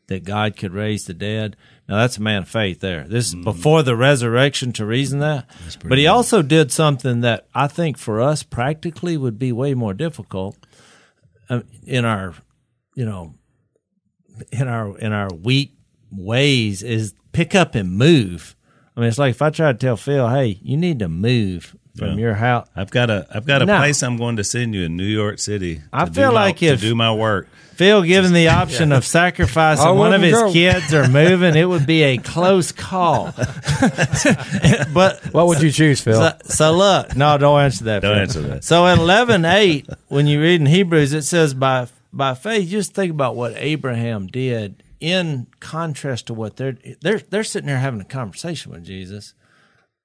[0.07, 1.57] that God could raise the dead.
[1.89, 3.05] Now that's a man of faith there.
[3.05, 5.47] This is before the resurrection to reason that.
[5.85, 9.93] But he also did something that I think for us practically would be way more
[9.93, 10.57] difficult
[11.51, 12.35] uh, in our,
[12.95, 13.35] you know,
[14.51, 15.75] in our in our weak
[16.11, 18.57] ways is pick up and move.
[18.97, 21.77] I mean, it's like if I try to tell Phil, "Hey, you need to move
[21.97, 22.17] from Yeah.
[22.17, 23.79] your house." I've got a I've got a No.
[23.79, 25.81] place I'm going to send you in New York City.
[25.93, 27.49] I to do feel my- like to if- do my work.
[27.75, 30.53] Phil given the option of sacrificing I one of his go.
[30.53, 33.35] kids or moving, it would be a close call.
[34.93, 36.15] but What would you choose, Phil?
[36.15, 38.03] so, so look, no, don't answer that.
[38.03, 38.21] Don't Phil.
[38.23, 38.65] answer that.
[38.65, 42.69] So in eleven eight, when you read in Hebrews, it says by by faith.
[42.69, 47.79] Just think about what Abraham did in contrast to what they're they're they're sitting there
[47.79, 49.35] having a conversation with Jesus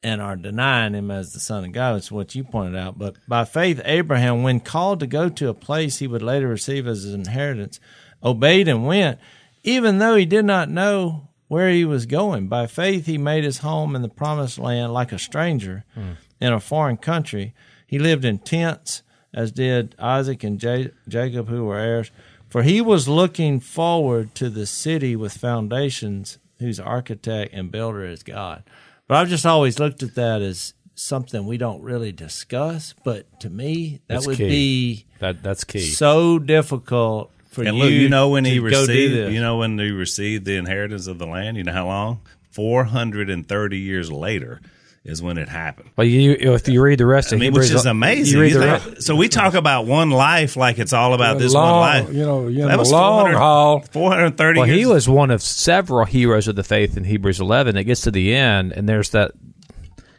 [0.02, 1.98] and are denying him as the Son of God.
[1.98, 2.98] It's what you pointed out.
[2.98, 6.88] But by faith, Abraham, when called to go to a place he would later receive
[6.88, 7.80] as his inheritance,
[8.24, 9.20] obeyed and went,
[9.64, 12.48] even though he did not know where he was going.
[12.48, 16.12] By faith, he made his home in the promised land like a stranger hmm.
[16.40, 17.54] in a foreign country.
[17.86, 19.02] He lived in tents,
[19.34, 22.12] as did Isaac and Ja- Jacob, who were heirs.
[22.50, 28.24] For he was looking forward to the city with foundations, whose architect and builder is
[28.24, 28.64] God.
[29.10, 32.94] But I've just always looked at that as something we don't really discuss.
[33.04, 34.48] But to me, that That's would key.
[34.48, 35.80] be that that's key.
[35.82, 37.84] so difficult for And you.
[37.84, 40.56] look, you know when he to go do received, you know when he received the
[40.58, 41.58] inheritance of the land.
[41.58, 42.22] You know how long?
[42.52, 44.62] Four hundred and thirty years later
[45.10, 45.90] is when it happened.
[45.96, 48.38] But you, if you read the rest I of mean, Hebrews, which is amazing.
[48.40, 51.72] You You think- so we talk about one life like it's all about this long,
[51.72, 52.14] one life.
[52.14, 53.80] You know, you know That was long 400 haul.
[53.92, 54.80] 430 Well, years.
[54.80, 57.76] he was one of several heroes of the faith in Hebrews 11.
[57.78, 59.32] It gets to the end, and there's that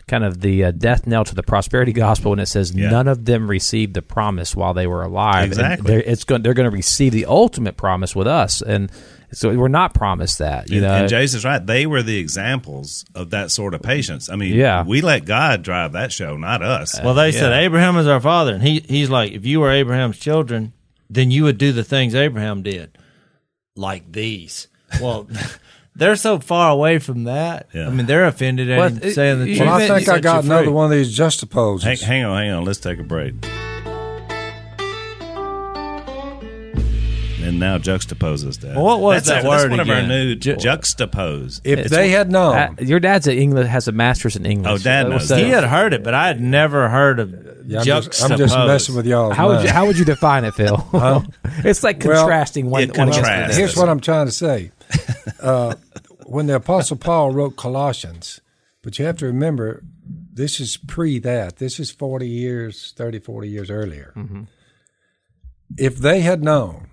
[0.07, 2.91] kind of the uh, death knell to the prosperity gospel, and it says Yeah.
[2.91, 5.45] none of them received the promise while they were alive.
[5.47, 5.87] Exactly.
[5.89, 8.91] they're, it's going, they're going to receive the ultimate promise with us, and
[9.33, 10.71] so we're not promised that.
[10.71, 11.65] You and, know, and Jason's right.
[11.65, 14.29] They were the examples of that sort of patience.
[14.29, 14.85] I mean, Yeah.
[14.85, 16.99] we let God drive that show, not us.
[17.03, 20.19] Well, they said Abraham is our father, and he he's like, if you were Abraham's
[20.19, 20.73] children,
[21.09, 22.97] then you would do the things Abraham did,
[23.77, 24.69] like these.
[25.01, 25.29] Well,
[25.95, 27.69] they're so far away from that.
[27.73, 27.87] Yeah.
[27.87, 29.47] I mean, they're offended at Well, him it- saying that.
[29.49, 30.73] you- you Well, I think I got another free.
[30.73, 31.83] one of these juxtaposes.
[31.83, 32.65] Hang, hang on, hang on.
[32.65, 33.35] Let's take a break.
[37.61, 38.75] Now juxtapose us, Dad.
[38.75, 41.61] Well, what was that's that our- that's word one of our new Ju- juxtapose.
[41.63, 44.69] if It's- they had known, Uh, your dad's a English has a master's in English.
[44.73, 45.37] Oh, Dad knows what's that.
[45.37, 45.45] that?
[45.45, 47.33] He had heard it, but I had never heard of
[47.67, 49.31] Yeah, I'm, just, I'm just messing with y'all.
[49.33, 50.85] How would you how would you define it, Phil?
[51.65, 52.83] it's like Well, contrasting one.
[52.83, 53.29] it one contrasts.
[53.29, 53.57] next.
[53.57, 54.73] Here's what I'm trying to say.
[55.41, 55.75] Uh,
[56.27, 58.41] when the Apostle Paul wrote Colossians,
[58.83, 59.83] but you have to remember,
[60.33, 61.57] this is pre that.
[61.57, 64.13] This is 40 years, 30, 40 years earlier.
[65.79, 66.89] If they had known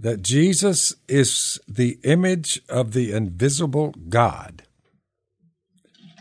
[0.00, 4.62] that Jesus is the image of the invisible God,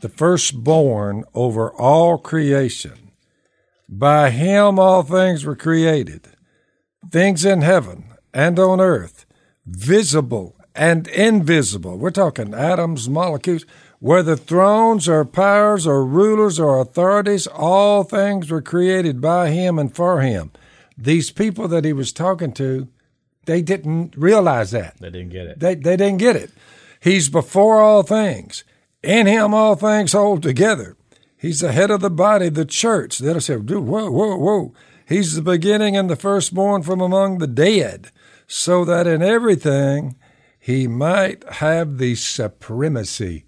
[0.02, 3.12] the firstborn over all creation,
[3.88, 6.28] by him all things were created
[7.12, 9.26] things in heaven and on earth,
[9.66, 11.98] visible and invisible.
[11.98, 13.66] We're talking atoms, molecules,
[14.00, 19.94] whether thrones or powers or rulers or authorities, all things were created by him and
[19.94, 20.52] for him.
[20.98, 22.88] These people that he was talking to,
[23.50, 24.95] they didn't realize that.
[25.00, 25.60] They didn't get it.
[25.60, 26.52] They, they didn't get it.
[27.00, 28.64] He's before all things.
[29.02, 30.95] In him all things hold together.
[31.36, 33.18] He's the head of the body, the church.
[33.18, 34.74] They'll say, dude, whoa, whoa, whoa.
[35.08, 38.12] He's the beginning and the firstborn from among the dead,
[38.45, 40.16] so that in everything
[40.60, 43.45] he might have the supremacy.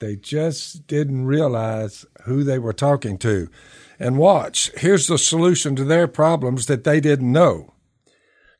[0.00, 3.48] They just didn't realize who they were talking to.
[4.00, 7.73] And watch, here's the solution to their problems that they didn't know.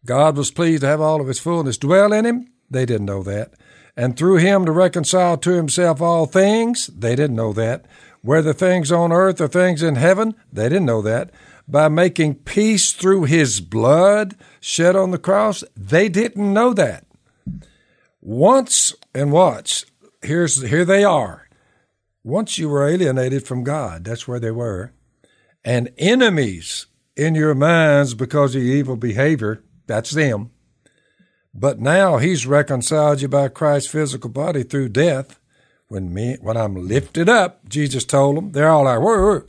[0.07, 2.48] God was pleased to have all of his fullness dwell in him.
[2.70, 3.52] They didn't know that.
[3.96, 6.88] And through him to reconcile to himself all things.
[6.88, 7.86] They didn't know that.
[8.22, 10.34] Whether things on earth or things in heaven.
[10.52, 11.30] They didn't know that.
[11.66, 15.64] by making peace through his blood shed on the cross?
[15.76, 17.07] They didn't know that.
[18.20, 19.84] Once, and watch,
[20.22, 21.48] here's, here they are.
[22.22, 24.92] Once you were alienated from God, that's where they were,
[25.64, 26.86] and enemies
[27.16, 30.51] in your minds because of your evil behavior, that's them.
[31.55, 35.39] But now he's reconciled you by Christ's physical body through death.
[35.89, 39.43] When me, when I'm lifted up, Jesus told them, they're all like, whoa, whoa,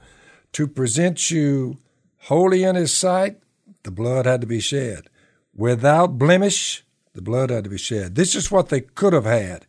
[0.54, 1.78] to present you
[2.18, 3.38] holy in his sight,
[3.84, 5.10] the blood had to be shed.
[5.56, 6.84] Without blemish,
[7.14, 8.16] the blood had to be shed.
[8.16, 9.66] This is what they could have had.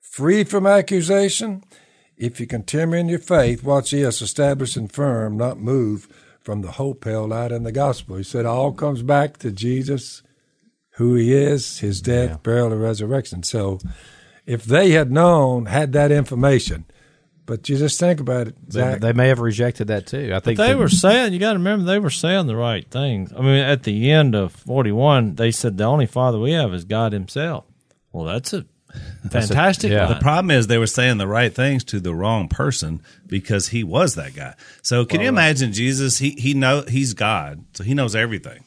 [0.00, 1.62] Free from accusation,
[2.16, 6.08] if you continue in your faith, watch this, established and firm, not move
[6.50, 8.16] from the hope held out in the gospel.
[8.16, 10.20] He said all comes back to Jesus,
[10.96, 12.36] who he is, his death, Yeah.
[12.42, 13.44] burial, and resurrection.
[13.44, 13.78] So
[14.46, 16.86] if they had known, had that information,
[17.46, 19.00] but you just think about it, They, Zach.
[19.00, 20.32] they may have rejected that too.
[20.34, 22.84] I think They that- were saying, you got to remember, they were saying the right
[22.90, 23.32] things.
[23.32, 26.84] I mean, at the end of 41, they said the only father we have is
[26.84, 27.64] God Himself.
[28.10, 28.66] Well, that's a
[29.30, 30.06] fantastic yeah.
[30.06, 33.84] The problem is they were saying the right things to the wrong person because he
[33.84, 34.54] was that guy.
[34.82, 36.18] So can you uh, imagine Jesus?
[36.18, 38.64] He he know he's God, so he knows everything.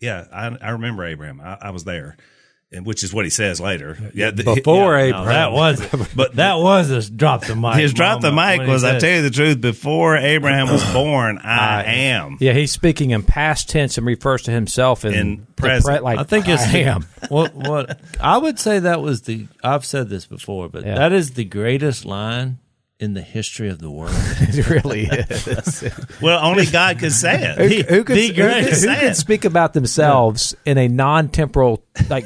[0.00, 1.40] Yeah, I, I remember Abraham.
[1.40, 2.16] I, I was there,
[2.72, 3.96] and which is what he says later.
[4.14, 5.24] Yeah, the- Before yeah, Abraham.
[5.26, 7.74] No, that was, but that was a drop the mic.
[7.74, 10.82] His drop the mic when he was, I tell you the truth, before Abraham was
[10.92, 12.38] born, I am.
[12.40, 16.02] Yeah, he's speaking in past tense and refers to himself in, In the present.
[16.02, 17.02] like I think it's I the- am.
[17.28, 20.94] what what I would say that was the I've said this before, but Yeah.
[20.96, 22.58] that is the greatest line
[22.98, 24.14] in the history of the world.
[24.40, 25.82] it really is.
[26.22, 27.58] Well, only God could say it.
[27.88, 28.84] who, who could, who, greatest.
[28.84, 32.24] who could speak about themselves in a non-temporal, like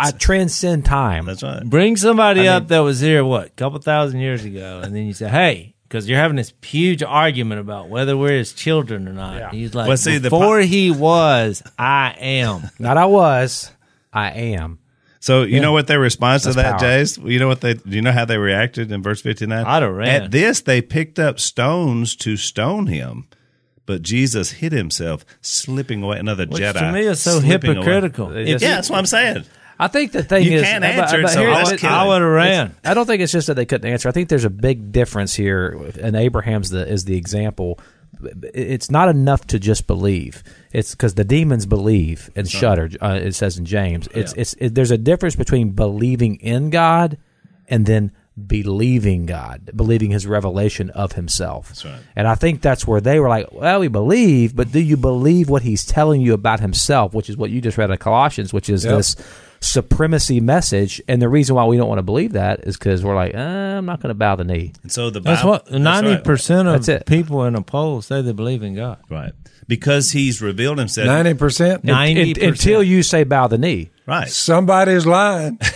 [0.00, 1.26] I transcend time?
[1.26, 1.62] That's right.
[1.64, 5.12] Bring somebody up that was here what a couple thousand years ago, and then you
[5.12, 9.52] say, "Hey," because you're having this huge argument about whether we're his children or not.
[9.54, 13.70] He's like, Well, see, "Before pro- he was, I am." Not I was,
[14.12, 14.78] I am.
[15.20, 16.78] So you know what their response to that, power.
[16.80, 17.16] Jase?
[17.16, 17.72] You know what they?
[17.74, 19.64] Do you know how they reacted in verse fifty nine?
[19.64, 20.24] I'd have ran.
[20.24, 23.26] At this, they picked up stones to stone him,
[23.86, 26.18] but Jesus hid himself, slipping away.
[26.18, 27.76] Another Which Jedi to me is so slipping away.
[27.86, 28.26] hypocritical.
[28.28, 29.44] They just- Yeah, that's what I'm saying.
[29.78, 32.22] I think the thing You is, can't but- answer it, so here- let's I would
[32.22, 32.74] have ran.
[32.84, 34.08] I don't think it's just that they couldn't answer.
[34.08, 37.78] I think there's a big difference here, and Abraham's the is the example.
[38.54, 40.42] It's not enough to just believe.
[40.72, 42.88] It's because the demons believe and shudder.
[43.02, 44.08] Uh, it says in James.
[44.14, 47.18] It's it's it, there's a difference between believing in God
[47.68, 48.12] and then
[48.46, 51.68] believing God, believing His revelation of Himself.
[51.68, 51.98] That's right.
[52.16, 55.50] And I think that's where they were like, "Well, we believe, but do you believe
[55.50, 58.70] what He's telling you about Himself?" Which is what you just read in Colossians, which
[58.70, 58.96] is Yep.
[58.96, 59.16] this
[59.64, 61.00] supremacy message.
[61.08, 63.38] And the reason why we don't want to believe that is because we're like, uh,
[63.38, 64.72] I'm not going to bow the knee.
[64.82, 66.24] And so the That's what ninety right.
[66.24, 68.98] percent of That's people in a poll say they believe in God.
[69.10, 69.32] right
[69.66, 71.06] because he's revealed himself.
[71.06, 71.84] Ninety percent.
[71.84, 73.90] Ninety Un- until you say bow the knee.
[74.06, 74.28] Right.
[74.28, 75.58] Somebody's lying.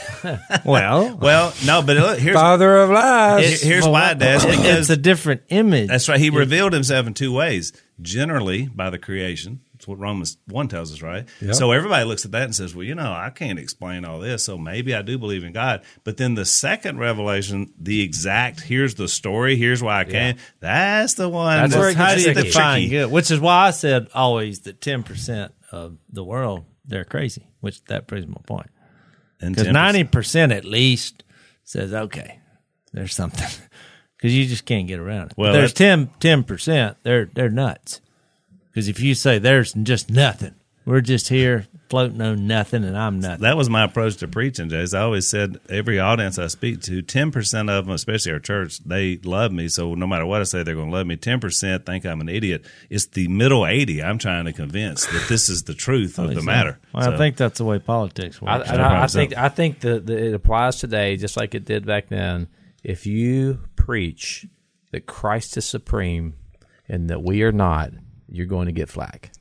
[0.65, 3.63] Well, Well, no, but look, here's Father of lies.
[3.63, 4.41] here's why, Des.
[4.45, 5.89] it's a different image.
[5.89, 6.19] That's right.
[6.19, 7.73] He revealed himself in two ways.
[8.03, 9.61] Generally, by the creation.
[9.89, 11.27] That's what Romans 1 tells us, right?
[11.41, 11.55] Yep.
[11.55, 14.45] So everybody looks at that and says, well, you know, I can't explain all this,
[14.45, 15.83] so maybe I do believe in God.
[16.05, 21.15] But then the second revelation, the exact, here's the story, here's why I can, that's
[21.15, 21.57] the one.
[21.71, 22.43] That's where it gets tricky.
[22.43, 23.11] define good?
[23.11, 27.47] Which is why I said always that ten percent of the world they're crazy.
[27.61, 28.71] Which that proves my point.
[29.41, 31.25] Because ninety percent at least
[31.65, 32.41] says okay,
[32.93, 33.47] there's something.
[34.17, 35.35] Because you just can't get around it.
[35.37, 36.97] Well, Well, there's that's- 10 percent.
[37.05, 38.01] They're they're nuts.
[38.71, 40.55] Because if you say there's just nothing,
[40.85, 43.43] we're just here floating on nothing, and I'm nothing.
[43.43, 44.95] That was my approach to preaching, Jase.
[44.95, 48.79] I always said every audience I speak to, ten percent of them, especially our church,
[48.85, 49.69] they love me.
[49.69, 51.17] So no matter what I say, they're going to love me.
[51.17, 52.65] Ten percent think I'm an idiot.
[52.89, 54.03] It's the middle eighty.
[54.03, 56.79] I'm trying to convince that this is the truth of oh, the matter.
[56.95, 58.71] Well, So- I think that's the way politics I, works.
[58.71, 59.09] and I, I problem.
[59.09, 62.49] think I think that that it applies today just like it did back then.
[62.83, 64.47] If you preach
[64.93, 66.35] that Christ is supreme
[66.89, 67.91] and that we are not,
[68.29, 69.33] you're going to get flack.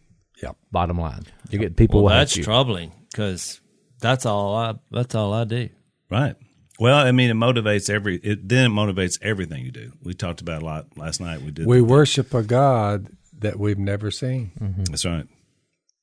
[0.41, 0.55] Yep.
[0.71, 2.03] Bottom line, you get people.
[2.03, 2.43] well, that's you.
[2.43, 3.59] troubling because
[3.99, 5.69] that's all I that's all I do.
[6.11, 6.35] Right.
[6.79, 8.17] Well, I mean, it motivates every.
[8.17, 9.93] It then it motivates everything you do.
[10.03, 11.41] We talked about a lot last night.
[11.41, 11.65] We did.
[11.65, 13.07] we worship a God
[13.39, 14.51] that we've never seen.
[14.61, 14.83] Mm-hmm.
[14.83, 15.25] That's right.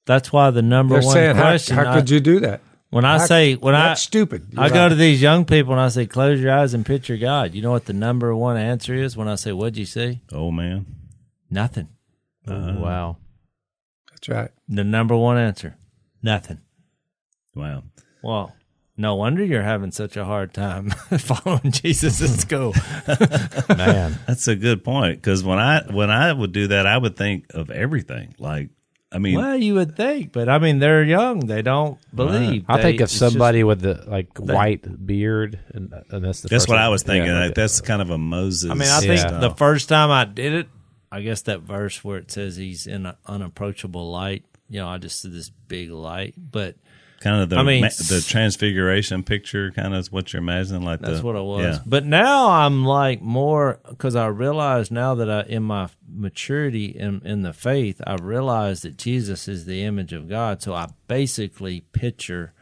[0.07, 1.77] That's why the number They're one saying, question.
[1.77, 2.61] how I- could you do that?
[2.91, 4.49] when I How- say when I that's stupid.
[4.57, 4.89] I You're go right.
[4.91, 7.71] to these young people and I say, "Close your eyes and picture God." You know
[7.71, 10.87] what the number one answer is when I say, "What'd you see?" Oh man.
[11.51, 11.89] Nothing.
[12.49, 12.75] Uh-huh.
[12.79, 13.17] wow.
[14.11, 14.51] That's right.
[14.69, 15.77] The number one answer,
[16.23, 16.61] nothing.
[17.55, 17.85] Wow.
[18.23, 18.53] Well,
[18.97, 22.75] no wonder you're having such a hard time following Jesus at school.
[23.77, 27.17] Man, That's a good point because when I when I would do that, I would
[27.17, 28.35] think of everything.
[28.39, 28.71] Like,
[29.13, 31.41] I mean, well, you would think, but I mean, they're young.
[31.41, 32.65] They don't believe.
[32.69, 36.49] I think of it's just- somebody with the like white beard, and, and that's the
[36.49, 37.31] that's first what thing- I was thinking.
[37.31, 38.71] yeah, like, that's kind of a Moses.
[38.71, 39.39] I mean, I think Yeah.
[39.39, 40.69] the first time I did it,
[41.15, 44.45] I guess that verse where it says he's in an unapproachable light.
[44.69, 46.75] You know, I just see this big light, but
[47.21, 50.83] kind of the I mean, ma- the transfiguration picture, kind of is what you're imagining.
[50.83, 51.77] Like That's the, what it was.
[51.77, 51.83] Yeah.
[51.87, 57.23] But now I'm like more because I realize now that I, in my maturity in
[57.25, 60.63] in the faith, I realize that Jesus is the image of God.
[60.63, 62.55] So I basically picture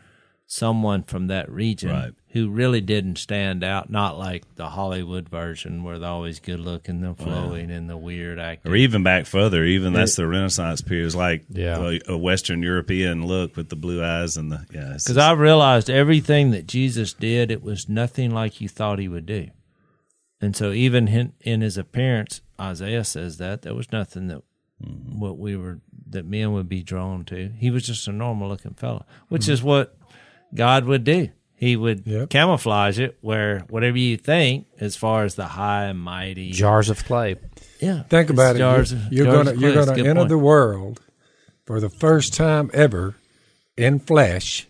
[0.53, 2.13] someone from that region Right.
[2.33, 7.01] who really didn't stand out, not like the Hollywood version where they're always good looking,
[7.01, 8.71] the flowing, and the weird acting.
[8.71, 11.07] Or even back further, even that's the Renaissance period.
[11.07, 11.79] It's like Yeah.
[12.07, 14.89] a, a Western European look with the blue eyes and the yeah.
[14.89, 19.09] Because just- I realized everything that Jesus did, it was nothing like you thought he
[19.09, 19.49] would do.
[20.43, 24.43] And so, even in, in his appearance, Isaiah says that there was nothing that
[24.85, 25.19] mm-hmm.
[25.19, 25.81] what we were
[26.11, 27.51] that men would be drawn to.
[27.57, 29.53] He was just a normal looking fellow, which mm-hmm.
[29.53, 29.97] is what
[30.55, 31.29] God would do.
[31.55, 32.31] He would Yep.
[32.31, 37.05] camouflage it where whatever you think, as far as the high and mighty, jars of
[37.05, 37.37] clay.
[37.81, 38.03] yeah.
[38.05, 38.97] Think it's about jars it.
[38.97, 39.83] of- You're gonna you're clay.
[39.83, 40.29] It's a gonna enter point.
[40.31, 41.01] the world
[41.65, 43.15] for the first time ever
[43.77, 44.67] in flesh,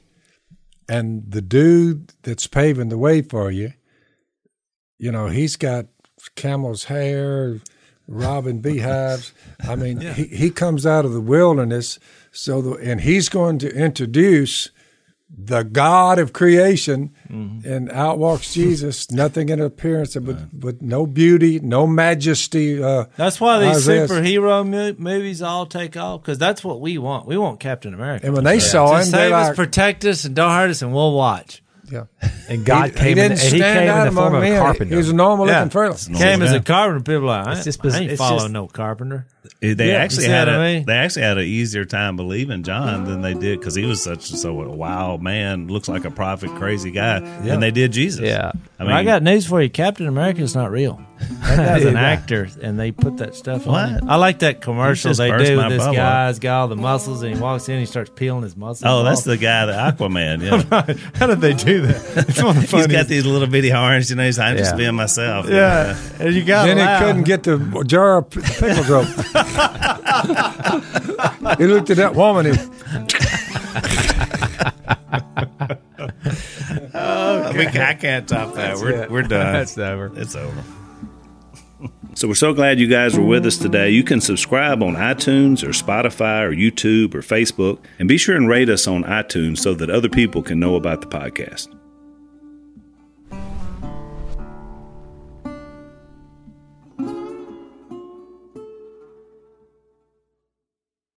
[0.88, 3.72] and the dude that's paving the way for you,
[4.98, 5.86] you know, he's got
[6.36, 7.58] camel's hair,
[8.06, 9.32] robbing beehives.
[9.66, 11.98] I mean, he, he comes out of the wilderness,
[12.30, 14.70] so the, and he's going to introduce
[15.36, 17.66] the God of creation, Mm-hmm.
[17.66, 19.10] and out walks Jesus.
[19.10, 22.82] Nothing in appearance, but but no beauty, no majesty.
[22.82, 26.98] Uh, That's why these Isaiah- superhero mo- movies all take off because that's what we
[26.98, 27.26] want.
[27.26, 28.26] We want Captain America.
[28.26, 30.70] And when they saw him, Just they're save us, like, protect us, and don't hurt
[30.70, 31.62] us, and we'll watch.
[31.90, 32.04] yeah.
[32.48, 33.16] And God he, came.
[33.16, 34.90] he in, stand he came in the form among of a carpenter.
[34.90, 35.60] He was a normal Yeah.
[35.64, 36.18] looking fellow.
[36.18, 37.00] Came as a carpenter.
[37.04, 39.26] People are like, I, It's just- I ain't it's following just- no carpenter.
[39.60, 40.84] They Yeah, actually had what a, I mean?
[40.86, 44.22] they actually had an easier time believing John than they did because he was such
[44.22, 48.20] so a wild man, looks like a prophet, crazy guy, than they did Jesus.
[48.20, 48.52] Yeah.
[48.78, 49.70] I I, mean, I got news for you.
[49.70, 51.00] Captain America is not real.
[51.42, 53.72] That guy's an actor, and they put that stuff on.
[53.94, 54.02] What?
[54.02, 54.08] it.
[54.08, 55.56] I like that commercial they do.
[55.56, 55.94] my This bubble.
[55.94, 58.82] guy's got all the muscles, and he walks in, and he starts peeling his muscles.
[58.84, 60.42] Oh, that's the guy, the Aquaman.
[60.42, 62.26] Yeah, How did they do that?
[62.28, 62.90] It's one of the he's funniest.
[62.90, 64.10] got these little bitty horns.
[64.10, 65.48] You know, he's I'm just being myself.
[65.48, 69.24] yeah, and you got Then he couldn't get the jar of p- pickles open.
[71.58, 72.46] He looked at that woman.
[72.46, 72.52] He,
[77.56, 78.78] we, I can't top that.
[78.78, 79.52] We're, we're done.
[79.52, 80.12] That's over.
[80.16, 80.62] It's over.
[82.14, 83.90] So we're so glad you guys were with us today.
[83.90, 88.48] You can subscribe on iTunes or Spotify or YouTube or Facebook, and be sure and
[88.48, 91.74] rate us on iTunes so that other people can know about the podcast.